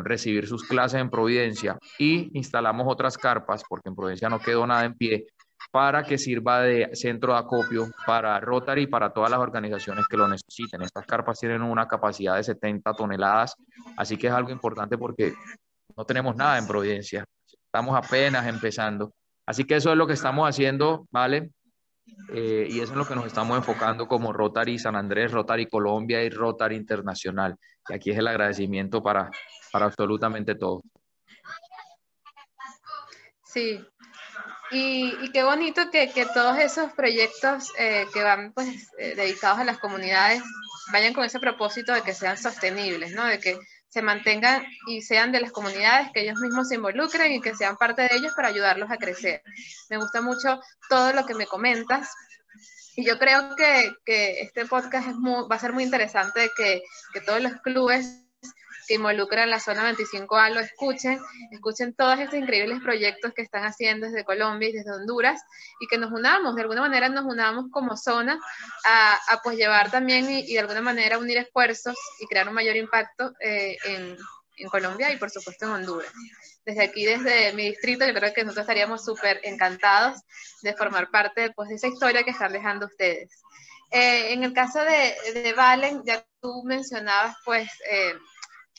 recibir 0.03 0.47
sus 0.47 0.65
clases 0.65 0.99
en 0.99 1.09
Providencia 1.09 1.77
y 1.97 2.29
instalamos 2.37 2.87
otras 2.89 3.17
carpas, 3.17 3.63
porque 3.69 3.87
en 3.87 3.95
Providencia 3.95 4.27
no 4.27 4.37
quedó 4.39 4.67
nada 4.67 4.83
en 4.83 4.95
pie, 4.95 5.27
para 5.71 6.03
que 6.03 6.17
sirva 6.17 6.61
de 6.61 6.89
centro 6.93 7.33
de 7.33 7.39
acopio 7.39 7.87
para 8.05 8.39
Rotary 8.39 8.83
y 8.83 8.87
para 8.87 9.11
todas 9.11 9.29
las 9.29 9.39
organizaciones 9.39 10.05
que 10.07 10.17
lo 10.17 10.27
necesiten. 10.27 10.81
Estas 10.81 11.05
carpas 11.05 11.39
tienen 11.39 11.61
una 11.61 11.87
capacidad 11.87 12.35
de 12.35 12.43
70 12.43 12.93
toneladas, 12.93 13.55
así 13.97 14.17
que 14.17 14.27
es 14.27 14.33
algo 14.33 14.51
importante 14.51 14.97
porque 14.97 15.33
no 15.95 16.05
tenemos 16.05 16.35
nada 16.35 16.57
en 16.57 16.67
Providencia, 16.67 17.25
estamos 17.75 17.95
apenas 17.97 18.47
empezando. 18.47 19.13
Así 19.45 19.65
que 19.65 19.75
eso 19.75 19.91
es 19.91 19.97
lo 19.97 20.07
que 20.07 20.13
estamos 20.13 20.49
haciendo, 20.49 21.07
¿vale? 21.11 21.51
Eh, 22.29 22.67
y 22.69 22.79
eso 22.79 22.93
es 22.93 22.97
lo 22.97 23.05
que 23.05 23.15
nos 23.15 23.25
estamos 23.25 23.57
enfocando 23.57 24.07
como 24.07 24.33
Rotary 24.33 24.79
San 24.79 24.95
Andrés, 24.95 25.31
Rotary 25.31 25.67
Colombia 25.67 26.23
y 26.23 26.29
Rotary 26.29 26.75
Internacional. 26.75 27.55
Y 27.89 27.93
aquí 27.93 28.11
es 28.11 28.17
el 28.17 28.27
agradecimiento 28.27 29.01
para, 29.01 29.29
para 29.71 29.85
absolutamente 29.85 30.55
todo. 30.55 30.81
Sí, 33.43 33.79
y, 34.71 35.31
qué 35.31 35.43
bonito 35.43 35.89
que, 35.91 36.11
que, 36.11 36.25
todos 36.25 36.57
esos 36.57 36.91
proyectos 36.93 37.71
eh, 37.77 38.05
que 38.13 38.23
van 38.23 38.51
pues, 38.53 38.89
eh, 38.97 39.15
dedicados 39.15 39.59
a 39.59 39.63
las 39.63 39.77
comunidades 39.77 40.41
vayan 40.91 41.13
con 41.13 41.23
ese 41.23 41.39
propósito 41.39 41.93
de 41.93 42.01
que 42.01 42.13
sean 42.13 42.37
sostenibles, 42.37 43.13
¿no? 43.13 43.25
De 43.25 43.39
que 43.39 43.57
se 43.87 44.01
mantengan 44.01 44.65
y 44.87 45.01
sean 45.01 45.31
de 45.31 45.39
las 45.39 45.51
comunidades, 45.51 46.09
que 46.13 46.21
ellos 46.21 46.39
mismos 46.39 46.67
se 46.67 46.75
involucren 46.75 47.31
y 47.31 47.41
que 47.41 47.55
sean 47.55 47.77
parte 47.77 48.01
de 48.01 48.09
ellos 48.11 48.33
para 48.35 48.49
ayudarlos 48.49 48.91
a 48.91 48.97
crecer. 48.97 49.41
Me 49.89 49.97
gusta 49.97 50.21
mucho 50.21 50.59
todo 50.89 51.13
lo 51.13 51.25
que 51.25 51.33
me 51.33 51.45
comentas. 51.45 52.09
Y 52.97 53.05
yo 53.05 53.17
creo 53.19 53.55
que, 53.55 53.93
que 54.05 54.41
este 54.41 54.65
podcast 54.65 55.07
es 55.07 55.15
va 55.15 55.55
a 55.55 55.59
ser 55.59 55.73
muy 55.73 55.83
interesante 55.83 56.49
que, 56.57 56.81
que 57.13 57.21
todos 57.21 57.41
los 57.41 57.53
clubes 57.61 58.24
que 58.87 58.95
involucran 58.95 59.49
la 59.49 59.59
zona 59.59 59.91
25A 59.91 60.51
lo 60.51 60.59
escuchen, 60.59 61.19
escuchen 61.51 61.93
todos 61.93 62.19
estos 62.19 62.39
increíbles 62.39 62.79
proyectos 62.81 63.33
que 63.33 63.41
están 63.41 63.63
haciendo 63.63 64.07
desde 64.07 64.23
Colombia 64.23 64.69
y 64.69 64.73
desde 64.73 64.91
Honduras 64.91 65.41
y 65.79 65.87
que 65.87 65.97
nos 65.97 66.11
unamos, 66.11 66.55
de 66.55 66.61
alguna 66.61 66.81
manera 66.81 67.09
nos 67.09 67.25
unamos 67.25 67.65
como 67.71 67.97
zona 67.97 68.39
a, 68.85 69.19
a 69.29 69.41
pues 69.43 69.57
llevar 69.57 69.91
también 69.91 70.29
y, 70.29 70.53
de 70.53 70.59
alguna 70.59 70.81
manera 70.81 71.17
unir 71.17 71.37
esfuerzos 71.37 71.95
y 72.19 72.27
crear 72.27 72.47
un 72.47 72.55
mayor 72.55 72.75
impacto 72.75 73.33
eh, 73.39 73.77
en, 73.85 74.17
en 74.57 74.69
Colombia 74.69 75.11
y 75.11 75.17
por 75.17 75.29
supuesto 75.29 75.65
en 75.65 75.71
Honduras 75.71 76.11
desde 76.65 76.83
aquí, 76.83 77.05
desde 77.05 77.53
mi 77.53 77.69
distrito, 77.69 78.05
yo 78.05 78.13
creo 78.13 78.33
que 78.33 78.43
nosotros 78.43 78.63
estaríamos 78.63 79.05
súper 79.05 79.39
encantados 79.43 80.19
de 80.63 80.73
formar 80.73 81.11
parte 81.11 81.51
pues, 81.51 81.69
de 81.69 81.75
esa 81.75 81.87
historia 81.87 82.23
que 82.23 82.31
están 82.31 82.51
dejando 82.51 82.87
ustedes. 82.87 83.29
Eh, 83.91 84.33
en 84.33 84.43
el 84.43 84.51
caso 84.51 84.79
de, 84.79 85.15
de, 85.33 85.53
Valen, 85.53 86.01
ya 86.05 86.25
tú 86.41 86.63
mencionabas 86.65 87.35
pues 87.45 87.69
eh, 87.89 88.15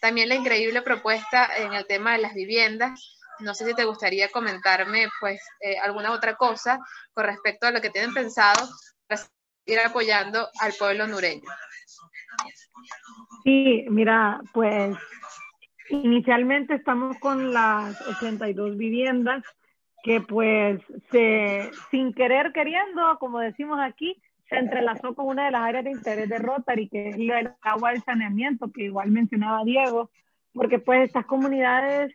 también 0.01 0.29
la 0.29 0.35
increíble 0.35 0.83
propuesta 0.83 1.49
en 1.57 1.73
el 1.73 1.87
tema 1.87 2.13
de 2.13 2.19
las 2.19 2.35
viviendas. 2.35 3.19
no 3.41 3.55
sé 3.55 3.67
si 3.67 3.75
te 3.75 3.85
gustaría 3.85 4.31
comentarme 4.31 5.09
pues 5.21 5.41
eh, 5.61 5.79
alguna 5.79 6.13
otra 6.13 6.37
cosa 6.37 6.79
con 7.13 7.25
respecto 7.25 7.67
a 7.67 7.71
lo 7.71 7.81
que 7.81 7.91
tienen 7.91 8.15
pensado 8.15 8.67
para 9.07 9.21
ir 9.67 9.79
apoyando 9.81 10.49
al 10.61 10.73
pueblo 10.79 11.07
nureño. 11.07 11.49
Sí, 13.45 13.85
mira, 13.91 14.41
pues 14.53 14.97
inicialmente 15.91 16.75
estamos 16.75 17.19
con 17.19 17.53
las 17.53 18.01
82 18.03 18.77
viviendas 18.77 19.45
que 20.03 20.21
pues 20.21 20.81
se, 21.11 21.71
sin 21.91 22.15
querer 22.15 22.53
queriendo, 22.53 23.19
como 23.19 23.41
decimos 23.41 23.81
aquí, 23.81 24.23
se 24.49 24.57
entrelazó 24.57 25.15
con 25.15 25.27
una 25.27 25.47
de 25.47 25.51
las 25.51 25.63
áreas 25.63 25.85
de 25.85 25.91
interés 25.91 26.29
de 26.29 26.39
Rotary, 26.39 26.89
que 26.89 27.09
es 27.09 27.17
el 27.17 27.53
agua 27.63 27.91
del 27.91 28.03
saneamiento, 28.03 28.71
que 28.73 28.85
igual 28.85 29.11
mencionaba 29.11 29.65
Diego, 29.65 30.11
porque 30.53 30.79
pues 30.79 31.09
estas 31.09 31.27
comunidades 31.27 32.15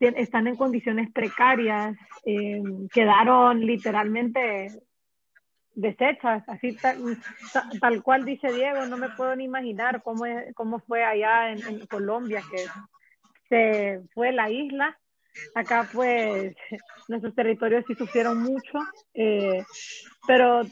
están 0.00 0.46
en 0.46 0.56
condiciones 0.56 1.10
precarias, 1.10 1.96
eh, 2.24 2.62
quedaron 2.92 3.60
literalmente 3.60 4.68
deshechas, 5.74 6.42
así 6.48 6.76
tal, 7.80 8.02
cual 8.02 8.24
dice 8.24 8.52
Diego, 8.52 8.86
no 8.86 8.96
me 8.96 9.08
puedo 9.10 9.34
ni 9.36 9.44
imaginar 9.44 10.02
cómo, 10.02 10.24
cómo 10.54 10.80
fue 10.80 11.04
allá 11.04 11.52
en, 11.52 11.86
Colombia, 11.86 12.42
que 12.50 12.66
se 13.48 14.00
fue 14.14 14.32
la 14.32 14.50
isla. 14.50 14.98
Acá 15.54 15.88
pues 15.92 16.54
nuestros 17.08 17.34
territorios 17.34 17.84
sí 17.86 17.94
sufrieron 17.94 18.42
mucho, 18.42 18.78
eh, 19.14 19.64
pero 20.26 20.62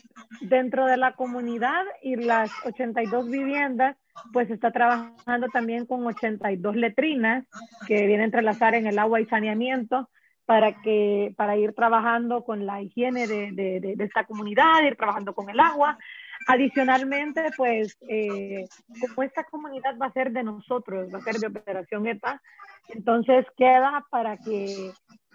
dentro 0.41 0.87
de 0.87 0.97
la 0.97 1.13
comunidad 1.13 1.85
y 2.03 2.17
las 2.17 2.51
82 2.65 3.31
viviendas, 3.31 3.97
pues 4.33 4.51
está 4.51 4.71
trabajando 4.71 5.49
también 5.49 5.87
con 5.87 6.07
82 6.07 6.77
letrinas 6.77 7.45
que 7.87 8.07
vienen 8.07 8.23
a 8.23 8.25
entrelazar 8.25 8.75
en 8.75 8.87
el 8.87 8.99
agua 8.99 9.21
y 9.21 9.27
saneamiento 9.27 10.09
para, 10.49 10.81
que, 10.81 11.35
para 11.37 11.59
ir 11.59 11.75
trabajando 11.75 12.43
con 12.43 12.65
la 12.65 12.81
higiene 12.81 13.27
de, 13.27 13.53
de, 13.53 13.81
de, 13.95 14.05
esta 14.05 14.25
comunidad, 14.25 14.83
ir 14.83 14.97
trabajando 14.97 15.35
con 15.35 15.51
el 15.51 15.61
agua. 15.61 15.99
Adicionalmente, 16.49 17.51
pues, 17.57 17.97
eh, 18.09 18.65
como 19.01 19.23
esta 19.23 19.45
comunidad 19.45 19.97
va 20.01 20.07
a 20.07 20.13
ser 20.13 20.33
de 20.33 20.43
nosotros, 20.43 21.09
va 21.13 21.19
a 21.19 21.23
ser 21.23 21.35
de 21.37 21.47
Operación 21.47 22.07
ETA, 22.07 22.41
entonces 22.89 23.45
queda 23.57 24.07
para 24.11 24.39
que 24.39 24.93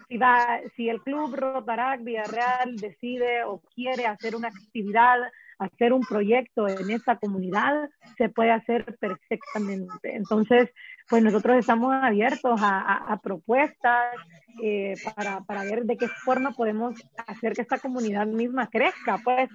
si, 0.08 0.18
va, 0.18 0.60
si 0.76 0.88
el 0.88 1.00
club 1.02 1.34
Rotarac 1.34 2.02
Villarreal 2.02 2.76
decide 2.76 3.44
o 3.44 3.62
quiere 3.74 4.06
hacer 4.06 4.34
una 4.34 4.48
actividad 4.48 5.20
hacer 5.58 5.92
un 5.92 6.02
proyecto 6.02 6.68
en 6.68 6.90
esta 6.90 7.16
comunidad, 7.16 7.88
se 8.16 8.28
puede 8.28 8.50
hacer 8.50 8.96
perfectamente. 8.98 10.16
Entonces, 10.16 10.70
pues 11.08 11.22
nosotros 11.22 11.56
estamos 11.58 11.92
abiertos 11.94 12.60
a, 12.62 13.20
propuestas 13.22 14.14
eh, 14.62 14.94
para, 15.14 15.40
para, 15.40 15.62
ver 15.64 15.84
de 15.84 15.96
qué 15.96 16.08
forma 16.08 16.52
podemos 16.52 16.94
hacer 17.26 17.54
que 17.54 17.62
esta 17.62 17.78
comunidad 17.78 18.26
misma 18.26 18.68
crezca. 18.68 19.18
Pues, 19.22 19.50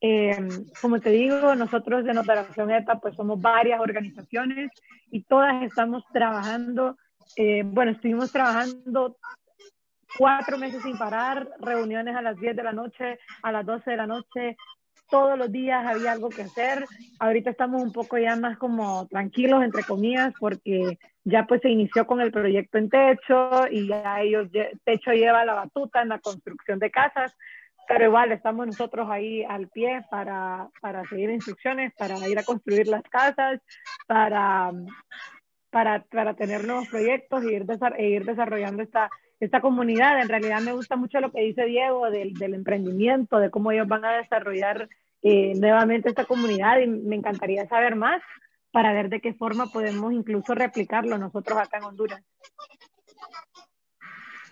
eh, 0.00 0.36
como 0.80 1.00
te 1.00 1.10
digo, 1.10 1.54
nosotros 1.54 2.06
en 2.06 2.18
Operación 2.18 2.70
ETA, 2.70 2.98
pues 3.00 3.14
somos 3.16 3.40
varias 3.40 3.80
organizaciones 3.80 4.70
y 5.10 5.22
todas 5.22 5.62
estamos 5.62 6.04
trabajando, 6.12 6.96
eh, 7.36 7.62
bueno, 7.64 7.92
estuvimos 7.92 8.32
trabajando 8.32 9.16
cuatro 10.16 10.58
meses 10.58 10.82
sin 10.82 10.96
parar, 10.96 11.48
reuniones 11.60 12.16
a 12.16 12.22
las 12.22 12.36
10 12.36 12.56
de 12.56 12.62
la 12.62 12.72
noche, 12.72 13.18
a 13.42 13.52
las 13.52 13.66
12 13.66 13.90
de 13.90 13.96
la 13.96 14.06
noche, 14.06 14.56
todos 15.10 15.36
los 15.36 15.52
días 15.52 15.84
había 15.84 16.12
algo 16.12 16.30
que 16.30 16.42
hacer. 16.42 16.86
Ahorita 17.18 17.50
estamos 17.50 17.82
un 17.82 17.92
poco 17.92 18.16
ya 18.16 18.36
más 18.36 18.56
como 18.56 19.06
tranquilos, 19.08 19.62
entre 19.62 19.82
comillas, 19.82 20.32
porque 20.38 20.98
ya 21.24 21.44
pues 21.46 21.60
se 21.60 21.68
inició 21.68 22.06
con 22.06 22.20
el 22.20 22.30
proyecto 22.30 22.78
en 22.78 22.88
techo 22.88 23.66
y 23.70 23.88
ya 23.88 24.20
ellos, 24.22 24.48
techo 24.84 25.12
lleva 25.12 25.44
la 25.44 25.54
batuta 25.54 26.00
en 26.00 26.08
la 26.08 26.20
construcción 26.20 26.78
de 26.78 26.90
casas, 26.90 27.36
pero 27.90 28.04
igual 28.04 28.30
estamos 28.30 28.68
nosotros 28.68 29.08
ahí 29.10 29.42
al 29.42 29.66
pie 29.66 30.04
para, 30.12 30.68
para 30.80 31.04
seguir 31.06 31.28
instrucciones, 31.28 31.92
para 31.98 32.16
ir 32.28 32.38
a 32.38 32.44
construir 32.44 32.86
las 32.86 33.02
casas, 33.02 33.60
para, 34.06 34.70
para, 35.70 36.04
para 36.04 36.34
tener 36.34 36.64
nuevos 36.64 36.86
proyectos 36.86 37.42
e 37.42 37.52
ir, 37.52 37.66
e 37.98 38.06
ir 38.10 38.24
desarrollando 38.24 38.84
esta 38.84 39.10
esta 39.40 39.60
comunidad. 39.60 40.20
En 40.20 40.28
realidad 40.28 40.60
me 40.60 40.72
gusta 40.72 40.94
mucho 40.94 41.18
lo 41.18 41.32
que 41.32 41.40
dice 41.40 41.64
Diego 41.64 42.08
del, 42.10 42.34
del 42.34 42.54
emprendimiento, 42.54 43.38
de 43.38 43.50
cómo 43.50 43.72
ellos 43.72 43.88
van 43.88 44.04
a 44.04 44.18
desarrollar 44.18 44.88
eh, 45.22 45.54
nuevamente 45.56 46.10
esta 46.10 46.26
comunidad 46.26 46.78
y 46.78 46.86
me 46.86 47.16
encantaría 47.16 47.66
saber 47.66 47.96
más 47.96 48.22
para 48.70 48.92
ver 48.92 49.08
de 49.08 49.20
qué 49.20 49.34
forma 49.34 49.66
podemos 49.66 50.12
incluso 50.12 50.54
replicarlo 50.54 51.18
nosotros 51.18 51.58
acá 51.58 51.78
en 51.78 51.84
Honduras. 51.84 52.22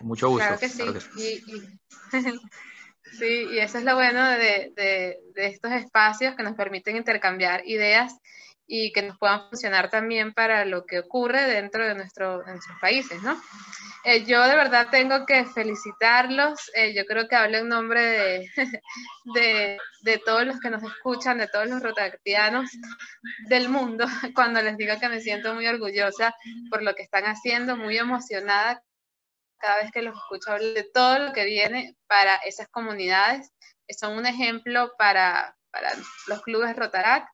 Mucho 0.01 0.27
gusto. 0.27 0.45
Claro 0.45 0.59
que 0.59 0.67
sí. 0.67 0.83
Y, 1.15 1.39
sí, 3.17 3.47
y 3.51 3.59
eso 3.59 3.77
es 3.77 3.83
lo 3.83 3.95
bueno 3.95 4.27
de, 4.29 4.71
de, 4.75 5.17
de 5.33 5.47
estos 5.47 5.71
espacios 5.71 6.35
que 6.35 6.43
nos 6.43 6.55
permiten 6.55 6.95
intercambiar 6.95 7.61
ideas 7.65 8.15
y 8.71 8.93
que 8.93 9.01
nos 9.01 9.17
puedan 9.17 9.49
funcionar 9.49 9.89
también 9.89 10.31
para 10.31 10.63
lo 10.63 10.85
que 10.85 10.99
ocurre 10.99 11.41
dentro 11.47 11.85
de, 11.85 11.95
nuestro, 11.95 12.43
nuestros 12.45 12.77
países, 12.79 13.21
¿no? 13.23 13.41
Eh, 14.05 14.23
yo 14.25 14.47
de 14.47 14.55
verdad 14.55 14.87
tengo 14.91 15.25
que 15.25 15.43
felicitarlos, 15.43 16.71
eh, 16.75 16.93
yo 16.93 17.03
creo 17.05 17.27
que 17.27 17.35
hablo 17.35 17.57
en 17.57 17.67
nombre 17.67 18.01
de, 18.01 18.49
de, 19.33 19.77
de, 20.03 20.17
todos 20.19 20.45
los 20.45 20.59
que 20.59 20.69
nos 20.69 20.83
escuchan, 20.83 21.39
de 21.39 21.47
todos 21.47 21.67
los 21.67 21.81
rotaactianos 21.81 22.69
del 23.47 23.69
mundo, 23.69 24.05
cuando 24.35 24.61
les 24.61 24.77
digo 24.77 24.93
que 24.99 25.09
me 25.09 25.19
siento 25.19 25.55
muy 25.55 25.65
orgullosa 25.67 26.35
por 26.69 26.83
lo 26.83 26.93
que 26.93 27.03
están 27.03 27.25
haciendo, 27.25 27.75
muy 27.75 27.97
emocionada 27.97 28.83
cada 29.59 29.77
vez 29.77 29.91
que 29.91 30.01
los 30.01 30.15
escucho 30.15 30.51
hablar 30.51 30.73
de 30.73 30.89
todo 30.91 31.19
lo 31.19 31.33
que 31.33 31.45
viene 31.45 31.95
para 32.07 32.35
esas 32.37 32.67
comunidades, 32.69 33.51
son 33.97 34.17
un 34.17 34.25
ejemplo 34.25 34.93
para, 34.97 35.55
para 35.71 35.91
los 36.27 36.41
clubes 36.41 36.75
Rotarac 36.75 37.27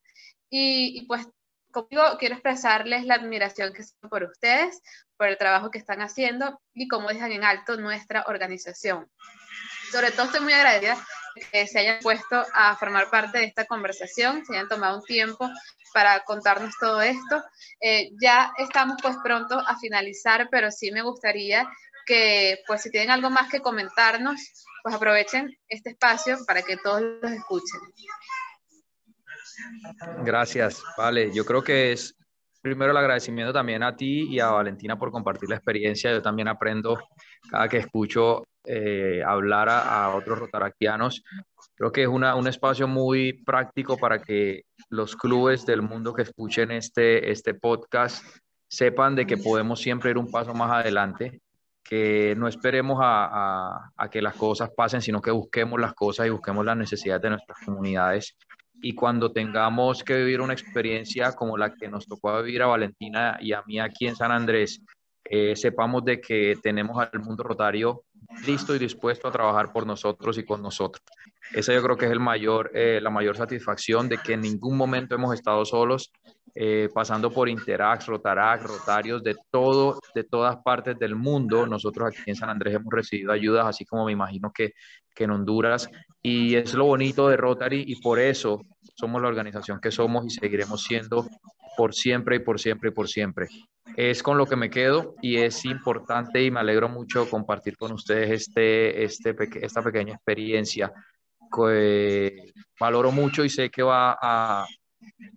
y, 0.49 1.05
pues 1.07 1.27
conmigo 1.71 2.03
quiero 2.17 2.35
expresarles 2.35 3.05
la 3.05 3.15
admiración 3.15 3.73
que 3.73 3.83
son 3.83 4.09
por 4.09 4.23
ustedes, 4.23 4.81
por 5.17 5.27
el 5.27 5.38
trabajo 5.38 5.71
que 5.71 5.77
están 5.77 6.01
haciendo 6.01 6.61
y 6.73 6.88
cómo 6.88 7.09
dejan 7.09 7.33
en 7.33 7.43
alto 7.43 7.75
nuestra 7.75 8.23
organización. 8.27 9.11
Sobre 9.91 10.11
todo 10.11 10.27
estoy 10.27 10.41
muy 10.41 10.53
agradecida 10.53 10.97
que 11.51 11.67
se 11.67 11.79
hayan 11.79 11.99
puesto 11.99 12.45
a 12.53 12.77
formar 12.77 13.09
parte 13.09 13.39
de 13.39 13.45
esta 13.45 13.65
conversación, 13.65 14.45
se 14.45 14.53
hayan 14.55 14.69
tomado 14.69 14.99
un 14.99 15.03
tiempo 15.03 15.49
para 15.93 16.21
contarnos 16.23 16.73
todo 16.79 17.01
esto. 17.01 17.43
Eh, 17.81 18.11
ya 18.21 18.53
estamos 18.57 18.97
pues 19.01 19.17
pronto 19.23 19.59
a 19.59 19.77
finalizar, 19.77 20.47
pero 20.49 20.71
sí 20.71 20.91
me 20.91 21.01
gustaría 21.01 21.69
que 22.06 22.60
pues 22.68 22.82
si 22.82 22.91
tienen 22.91 23.12
algo 23.12 23.30
más 23.30 23.50
que 23.50 23.62
comentarnos, 23.62 24.39
pues 24.84 24.96
aprovechen 24.96 25.56
este 25.68 25.91
espacio 25.91 26.38
para 26.46 26.62
que 26.62 26.78
todos 26.78 27.02
los 27.02 27.32
escuchen. 27.32 27.80
Gracias, 30.24 30.84
vale. 30.98 31.32
Yo 31.34 31.46
creo 31.46 31.63
que 31.63 31.91
es 31.91 32.15
primero 32.62 32.91
el 32.91 32.98
agradecimiento 32.98 33.54
también 33.54 33.84
a 33.84 33.96
ti 33.96 34.28
y 34.30 34.39
a 34.39 34.48
Valentina 34.48 34.98
por 34.98 35.12
compartir 35.12 35.50
la 35.50 35.56
experiencia. 35.56 36.12
Yo 36.12 36.22
también 36.22 36.48
aprendo 36.48 37.00
cada 37.50 37.68
que 37.68 37.78
escucho 37.78 38.44
eh, 38.65 39.22
hablar 39.26 39.70
a, 39.70 40.10
otros 40.15 40.39
rotaractianos. 40.39 41.24
Creo 41.76 41.91
que 41.91 42.04
es 42.04 42.08
una, 42.08 42.36
un 42.36 42.48
espacio 42.48 42.88
muy 42.88 43.34
práctico 43.34 43.98
para 43.98 44.20
que 44.20 44.63
los 44.89 45.15
clubes 45.15 45.65
del 45.65 45.82
mundo 45.82 46.13
que 46.13 46.24
escuchen 46.24 46.72
este, 46.72 47.32
este 47.32 47.54
podcast 47.54 48.26
sepan 48.68 49.15
de 49.15 49.28
que 49.28 49.38
podemos 49.38 49.80
siempre 49.80 50.10
ir 50.10 50.18
un 50.18 50.32
paso 50.32 50.54
más 50.54 50.72
adelante, 50.72 51.39
que 51.88 52.34
no 52.36 52.48
esperemos 52.48 52.98
a, 53.00 53.30
a, 53.32 53.91
a 53.95 54.10
que 54.10 54.21
las 54.21 54.36
cosas 54.36 54.71
pasen, 54.76 55.02
sino 55.02 55.21
que 55.21 55.32
busquemos 55.32 55.80
las 55.80 55.93
cosas 55.93 56.26
y 56.26 56.32
busquemos 56.32 56.65
las 56.65 56.76
necesidades 56.76 57.21
de 57.21 57.30
nuestras 57.30 57.60
comunidades 57.63 58.36
y 58.82 58.93
cuando 58.93 59.32
tengamos 59.32 60.04
que 60.04 60.15
vivir 60.15 60.41
una 60.41 60.54
experiencia 60.54 61.32
como 61.34 61.58
la 61.58 61.74
que 61.74 61.88
nos 61.88 62.08
tocó 62.08 62.41
vivir 62.41 62.62
a 62.62 62.67
Valentina 62.67 63.38
y 63.39 63.54
a 63.54 63.63
mí 63.63 63.80
aquí 63.80 64.08
en 64.08 64.15
San 64.15 64.32
Andrés, 64.32 64.82
eh, 65.24 65.56
sepamos 65.56 66.06
de 66.06 66.21
que 66.21 66.56
tenemos 66.62 66.98
al 66.98 67.19
mundo 67.19 67.43
rotario 67.43 68.04
listo 68.45 68.76
y 68.76 68.80
dispuesto 68.80 69.28
a 69.28 69.32
trabajar 69.32 69.71
por 69.71 69.88
nosotros 69.88 70.38
y 70.38 70.45
con 70.45 70.62
nosotros. 70.62 71.04
Esa 71.53 71.73
yo 71.73 71.81
creo 71.84 71.97
que 71.97 72.05
es 72.05 72.12
el 72.12 72.19
mayor, 72.19 72.71
eh, 72.73 72.99
la 73.01 73.10
mayor 73.10 73.38
satisfacción 73.38 74.10
de 74.10 74.17
que 74.17 74.34
en 74.34 74.41
ningún 74.41 74.77
momento 74.77 75.15
hemos 75.15 75.34
estado 75.34 75.63
solos, 75.65 76.12
eh, 76.58 76.89
pasando 76.93 77.31
por 77.31 77.49
Interax, 77.49 78.08
Rotarac, 78.08 78.63
Rotarios 78.63 79.21
de 79.21 79.36
todo, 79.51 79.99
de 80.13 80.23
todas 80.23 80.58
partes 80.63 80.97
del 80.97 81.15
mundo. 81.15 81.67
Nosotros 81.67 82.08
aquí 82.08 82.29
en 82.29 82.36
San 82.36 82.49
Andrés 82.49 82.75
hemos 82.75 82.93
recibido 82.93 83.34
ayudas, 83.34 83.65
así 83.65 83.86
como 83.86 84.05
me 84.05 84.13
imagino 84.13 84.51
que, 84.53 84.73
que 85.13 85.25
en 85.25 85.31
Honduras. 85.31 85.89
Y 86.21 86.55
es 86.55 86.73
lo 86.73 86.86
bonito 86.86 87.27
de 87.27 87.38
Rotary 87.38 87.84
y 87.86 88.01
por 88.01 88.19
eso 88.19 88.62
somos 88.95 89.21
la 89.21 89.27
organización 89.27 89.79
que 89.81 89.91
somos 89.91 90.25
y 90.25 90.29
seguiremos 90.29 90.84
siendo 90.84 91.27
por 91.75 91.93
siempre 91.93 92.38
y 92.38 92.39
por 92.39 92.60
siempre 92.60 92.89
y 92.89 92.93
por 92.93 93.10
siempre. 93.10 93.47
Es 93.97 94.23
con 94.23 94.38
lo 94.38 94.45
que 94.45 94.55
me 94.55 94.69
quedo 94.69 95.15
y 95.21 95.38
es 95.38 95.65
importante 95.65 96.41
y 96.41 96.51
me 96.51 96.62
alegro 96.62 96.88
mucho 96.88 97.29
compartir 97.29 97.77
con 97.77 97.91
ustedes 97.91 98.31
este, 98.31 99.03
este, 99.03 99.36
esta 99.62 99.81
pequeña 99.81 100.13
experiencia 100.13 100.91
que 101.56 102.54
valoro 102.80 103.12
mucho 103.12 103.44
y 103.44 103.50
sé 103.50 103.70
que 103.70 103.84
va 103.84 104.18
a, 104.20 104.65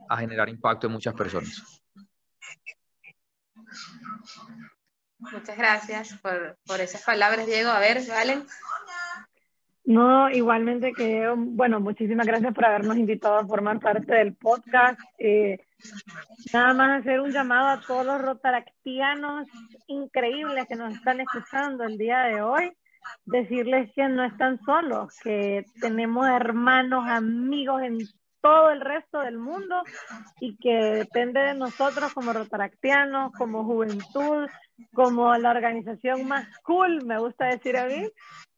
a 0.08 0.16
generar 0.18 0.48
impacto 0.48 0.86
en 0.86 0.94
muchas 0.94 1.14
personas. 1.14 1.82
Muchas 5.18 5.56
gracias 5.56 6.14
por, 6.22 6.58
por 6.66 6.80
esas 6.80 7.02
palabras, 7.02 7.46
Diego. 7.46 7.70
A 7.70 7.80
ver, 7.80 8.00
Valen. 8.08 8.46
No, 9.84 10.30
igualmente 10.30 10.92
que, 10.92 11.32
bueno, 11.34 11.80
muchísimas 11.80 12.26
gracias 12.26 12.52
por 12.54 12.66
habernos 12.66 12.96
invitado 12.96 13.38
a 13.38 13.46
formar 13.46 13.80
parte 13.80 14.12
del 14.12 14.34
podcast. 14.36 15.00
Eh, 15.18 15.58
nada 16.52 16.74
más 16.74 17.00
hacer 17.00 17.20
un 17.20 17.32
llamado 17.32 17.68
a 17.68 17.80
todos 17.80 18.04
los 18.04 18.20
rotaractianos 18.20 19.48
increíbles 19.86 20.66
que 20.68 20.76
nos 20.76 20.94
están 20.94 21.20
escuchando 21.20 21.84
el 21.84 21.96
día 21.96 22.24
de 22.24 22.42
hoy. 22.42 22.76
Decirles 23.24 23.90
que 23.94 24.08
no 24.08 24.24
están 24.24 24.58
solos, 24.64 25.18
que 25.22 25.64
tenemos 25.80 26.26
hermanos, 26.28 27.04
amigos 27.08 27.82
en 27.82 27.98
todo 28.40 28.70
el 28.70 28.80
resto 28.80 29.20
del 29.20 29.38
mundo 29.38 29.82
y 30.40 30.56
que 30.58 30.74
depende 30.74 31.40
de 31.40 31.54
nosotros 31.54 32.12
como 32.14 32.32
rotaractianos, 32.32 33.32
como 33.32 33.64
juventud, 33.64 34.48
como 34.94 35.36
la 35.36 35.50
organización 35.50 36.26
más 36.28 36.46
cool, 36.62 37.04
me 37.04 37.18
gusta 37.18 37.46
decir 37.46 37.76
a 37.76 37.86
mí, 37.86 38.08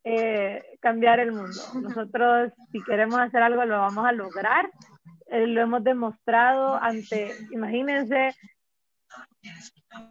eh, 0.05 0.63
cambiar 0.81 1.21
el 1.21 1.33
mundo. 1.33 1.59
Nosotros, 1.81 2.53
si 2.73 2.83
queremos 2.83 3.19
hacer 3.19 3.43
algo, 3.43 3.65
lo 3.65 3.79
vamos 3.79 4.07
a 4.07 4.13
lograr. 4.13 4.71
Eh, 5.27 5.47
lo 5.47 5.61
hemos 5.61 5.85
demostrado 5.85 6.75
ante, 6.83 7.33
imagínense, 7.51 8.35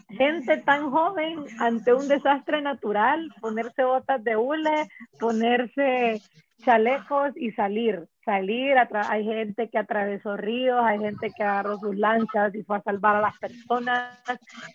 gente 0.10 0.58
tan 0.58 0.90
joven 0.92 1.46
ante 1.60 1.94
un 1.94 2.08
desastre 2.08 2.62
natural, 2.62 3.34
ponerse 3.42 3.84
botas 3.84 4.24
de 4.24 4.36
hule, 4.36 4.90
ponerse 5.20 6.22
chalecos 6.64 7.32
y 7.36 7.52
salir 7.52 8.08
salir, 8.30 8.76
hay 8.78 9.24
gente 9.24 9.70
que 9.70 9.78
atravesó 9.80 10.38
ríos, 10.38 10.80
hay 10.84 11.00
gente 11.00 11.32
que 11.36 11.44
agarró 11.44 11.80
sus 11.80 11.98
lanchas 11.98 12.54
y 12.54 12.62
fue 12.64 12.78
a 12.78 12.84
salvar 12.84 13.16
a 13.16 13.22
las 13.22 13.38
personas. 13.40 14.20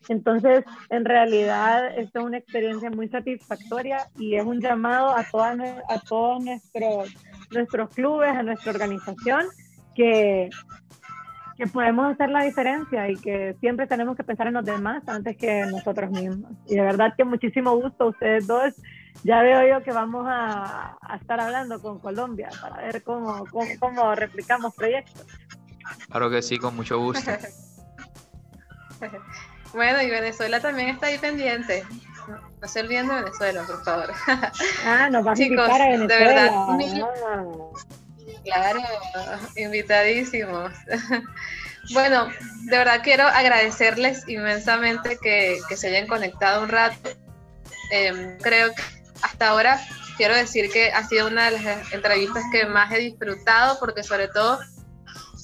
Entonces, 0.08 0.64
en 0.90 1.04
realidad, 1.04 1.96
esto 1.96 2.18
es 2.18 2.24
una 2.24 2.38
experiencia 2.38 2.90
muy 2.90 3.08
satisfactoria 3.08 4.08
y 4.18 4.34
es 4.34 4.44
un 4.44 4.60
llamado 4.60 5.10
a, 5.16 5.22
todas, 5.22 5.56
a 5.88 6.00
todos 6.00 6.44
nuestros, 6.44 7.14
nuestros 7.52 7.90
clubes, 7.90 8.30
a 8.30 8.42
nuestra 8.42 8.72
organización, 8.72 9.46
que, 9.94 10.50
que 11.56 11.66
podemos 11.66 12.12
hacer 12.12 12.30
la 12.30 12.42
diferencia 12.42 13.08
y 13.08 13.16
que 13.16 13.54
siempre 13.60 13.86
tenemos 13.86 14.16
que 14.16 14.24
pensar 14.24 14.48
en 14.48 14.54
los 14.54 14.64
demás 14.64 15.02
antes 15.06 15.36
que 15.36 15.64
nosotros 15.66 16.10
mismos. 16.10 16.52
Y 16.66 16.76
de 16.76 16.82
verdad 16.82 17.14
que 17.16 17.24
muchísimo 17.24 17.76
gusto 17.76 18.04
a 18.04 18.08
ustedes 18.08 18.46
dos 18.46 18.74
ya 19.22 19.42
veo 19.42 19.66
yo 19.66 19.84
que 19.84 19.92
vamos 19.92 20.26
a, 20.28 20.96
estar 21.20 21.40
hablando 21.40 21.80
con 21.80 22.00
Colombia 22.00 22.50
para 22.60 22.82
ver 22.82 23.02
cómo, 23.02 23.44
cómo, 23.78 24.14
replicamos 24.14 24.74
proyectos. 24.74 25.26
Claro 26.08 26.30
que 26.30 26.42
sí, 26.42 26.58
con 26.58 26.74
mucho 26.74 26.98
gusto. 26.98 27.30
bueno, 29.74 30.02
y 30.02 30.10
Venezuela 30.10 30.60
también 30.60 30.88
está 30.88 31.06
ahí 31.06 31.18
pendiente. 31.18 31.84
No 32.60 32.68
se 32.68 32.80
olviden 32.80 33.06
de 33.08 33.14
Venezuela, 33.16 33.62
por 33.64 33.84
favor. 33.84 34.10
ah, 34.86 35.08
nos 35.10 35.26
va 35.26 35.32
a 35.32 35.34
Chicos, 35.34 35.68
a 35.68 35.78
Venezuela. 35.78 36.06
de 36.06 36.24
verdad. 36.24 36.50
Ah. 36.52 36.78
Claro, 38.44 38.80
invitadísimos. 39.56 40.72
bueno, 41.92 42.28
de 42.62 42.78
verdad 42.78 43.00
quiero 43.02 43.26
agradecerles 43.26 44.26
inmensamente 44.28 45.18
que, 45.22 45.58
que 45.68 45.76
se 45.76 45.88
hayan 45.88 46.06
conectado 46.06 46.62
un 46.62 46.68
rato. 46.68 47.10
Eh, 47.90 48.36
creo 48.42 48.74
que 48.74 48.82
hasta 49.22 49.48
ahora 49.48 49.80
quiero 50.16 50.34
decir 50.36 50.70
que 50.70 50.90
ha 50.92 51.06
sido 51.06 51.26
una 51.26 51.50
de 51.50 51.60
las 51.60 51.92
entrevistas 51.92 52.42
que 52.52 52.66
más 52.66 52.92
he 52.92 52.98
disfrutado 52.98 53.78
porque 53.78 54.02
sobre 54.02 54.28
todo 54.28 54.58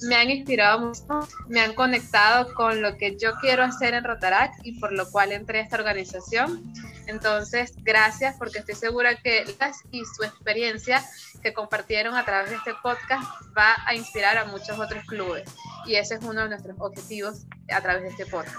me 0.03 0.17
han 0.17 0.31
inspirado 0.31 0.81
mucho, 0.81 1.29
me 1.49 1.61
han 1.61 1.75
conectado 1.75 2.53
con 2.55 2.83
lo 2.83 2.97
que 2.97 3.17
yo 3.17 3.35
quiero 3.41 3.63
hacer 3.63 3.95
en 3.95 4.05
Rotaract 4.05 4.65
y 4.65 4.79
por 4.79 4.93
lo 4.93 5.11
cual 5.11 5.33
entré 5.33 5.61
a 5.61 5.63
esta 5.63 5.77
organización. 5.77 6.73
Entonces, 7.07 7.73
gracias 7.79 8.37
porque 8.37 8.59
estoy 8.59 8.75
segura 8.75 9.17
que 9.17 9.45
las 9.59 9.83
y 9.91 10.03
su 10.05 10.23
experiencia 10.23 11.05
que 11.43 11.53
compartieron 11.53 12.15
a 12.17 12.25
través 12.25 12.51
de 12.51 12.57
este 12.57 12.75
podcast 12.83 13.25
va 13.57 13.75
a 13.87 13.95
inspirar 13.95 14.39
a 14.39 14.45
muchos 14.47 14.79
otros 14.79 15.05
clubes 15.07 15.49
y 15.87 15.97
ese 15.97 16.15
es 16.17 16.23
uno 16.23 16.43
de 16.43 16.51
nuestros 16.51 16.77
objetivos 16.79 17.47
a 17.73 17.81
través 17.81 18.03
de 18.03 18.09
este 18.09 18.27
podcast. 18.27 18.59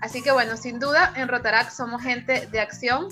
Así 0.00 0.22
que 0.22 0.32
bueno, 0.32 0.56
sin 0.56 0.78
duda 0.78 1.12
en 1.16 1.28
Rotaract 1.28 1.70
somos 1.70 2.02
gente 2.02 2.46
de 2.48 2.60
acción 2.60 3.08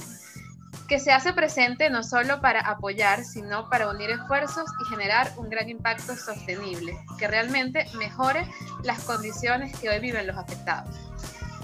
que 0.93 1.01
se 1.01 1.11
hace 1.11 1.33
presente 1.33 1.89
no 1.89 2.03
solo 2.03 2.43
para 2.43 2.61
apoyar, 2.61 3.25
sino 3.25 3.71
para 3.71 3.89
unir 3.89 4.11
esfuerzos 4.11 4.67
y 4.79 4.91
generar 4.91 5.33
un 5.39 5.49
gran 5.49 5.71
impacto 5.71 6.15
sostenible, 6.15 6.95
que 7.19 7.27
realmente 7.27 7.87
mejore 7.97 8.47
las 8.85 9.01
condiciones 9.05 9.75
que 9.79 9.89
hoy 9.89 10.01
viven 10.01 10.27
los 10.27 10.37
afectados. 10.37 10.95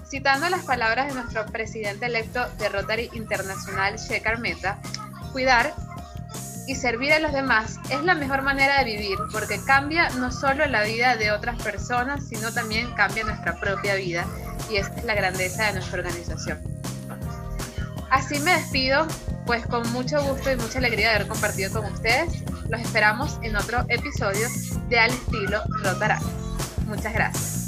Citando 0.08 0.48
las 0.48 0.64
palabras 0.64 1.08
de 1.08 1.20
nuestro 1.20 1.44
presidente 1.44 2.06
electo 2.06 2.48
de 2.56 2.70
Rotary 2.70 3.10
Internacional, 3.12 3.98
Shekhar 3.98 4.38
Mehta, 4.38 4.78
cuidar 5.32 5.74
y 6.66 6.74
servir 6.74 7.12
a 7.12 7.18
los 7.18 7.34
demás 7.34 7.76
es 7.90 8.02
la 8.04 8.14
mejor 8.14 8.40
manera 8.40 8.78
de 8.78 8.84
vivir 8.86 9.18
porque 9.30 9.62
cambia 9.62 10.08
no 10.08 10.32
solo 10.32 10.64
la 10.64 10.84
vida 10.84 11.16
de 11.16 11.32
otras 11.32 11.62
personas, 11.62 12.26
sino 12.26 12.50
también 12.54 12.94
cambia 12.94 13.24
nuestra 13.24 13.60
propia 13.60 13.94
vida 13.94 14.24
y 14.70 14.76
esta 14.76 14.94
es 14.94 15.04
la 15.04 15.14
grandeza 15.14 15.66
de 15.66 15.74
nuestra 15.74 15.98
organización. 15.98 16.78
Así 18.10 18.38
me 18.40 18.52
despido, 18.52 19.06
pues 19.46 19.66
con 19.66 19.90
mucho 19.92 20.22
gusto 20.22 20.50
y 20.50 20.56
mucha 20.56 20.78
alegría 20.78 21.10
de 21.10 21.14
haber 21.16 21.28
compartido 21.28 21.72
con 21.72 21.92
ustedes. 21.92 22.42
Los 22.68 22.80
esperamos 22.80 23.38
en 23.42 23.56
otro 23.56 23.84
episodio 23.88 24.48
de 24.88 24.98
Al 24.98 25.10
estilo 25.10 25.62
Rotará. 25.82 26.20
Muchas 26.86 27.12
gracias. 27.12 27.67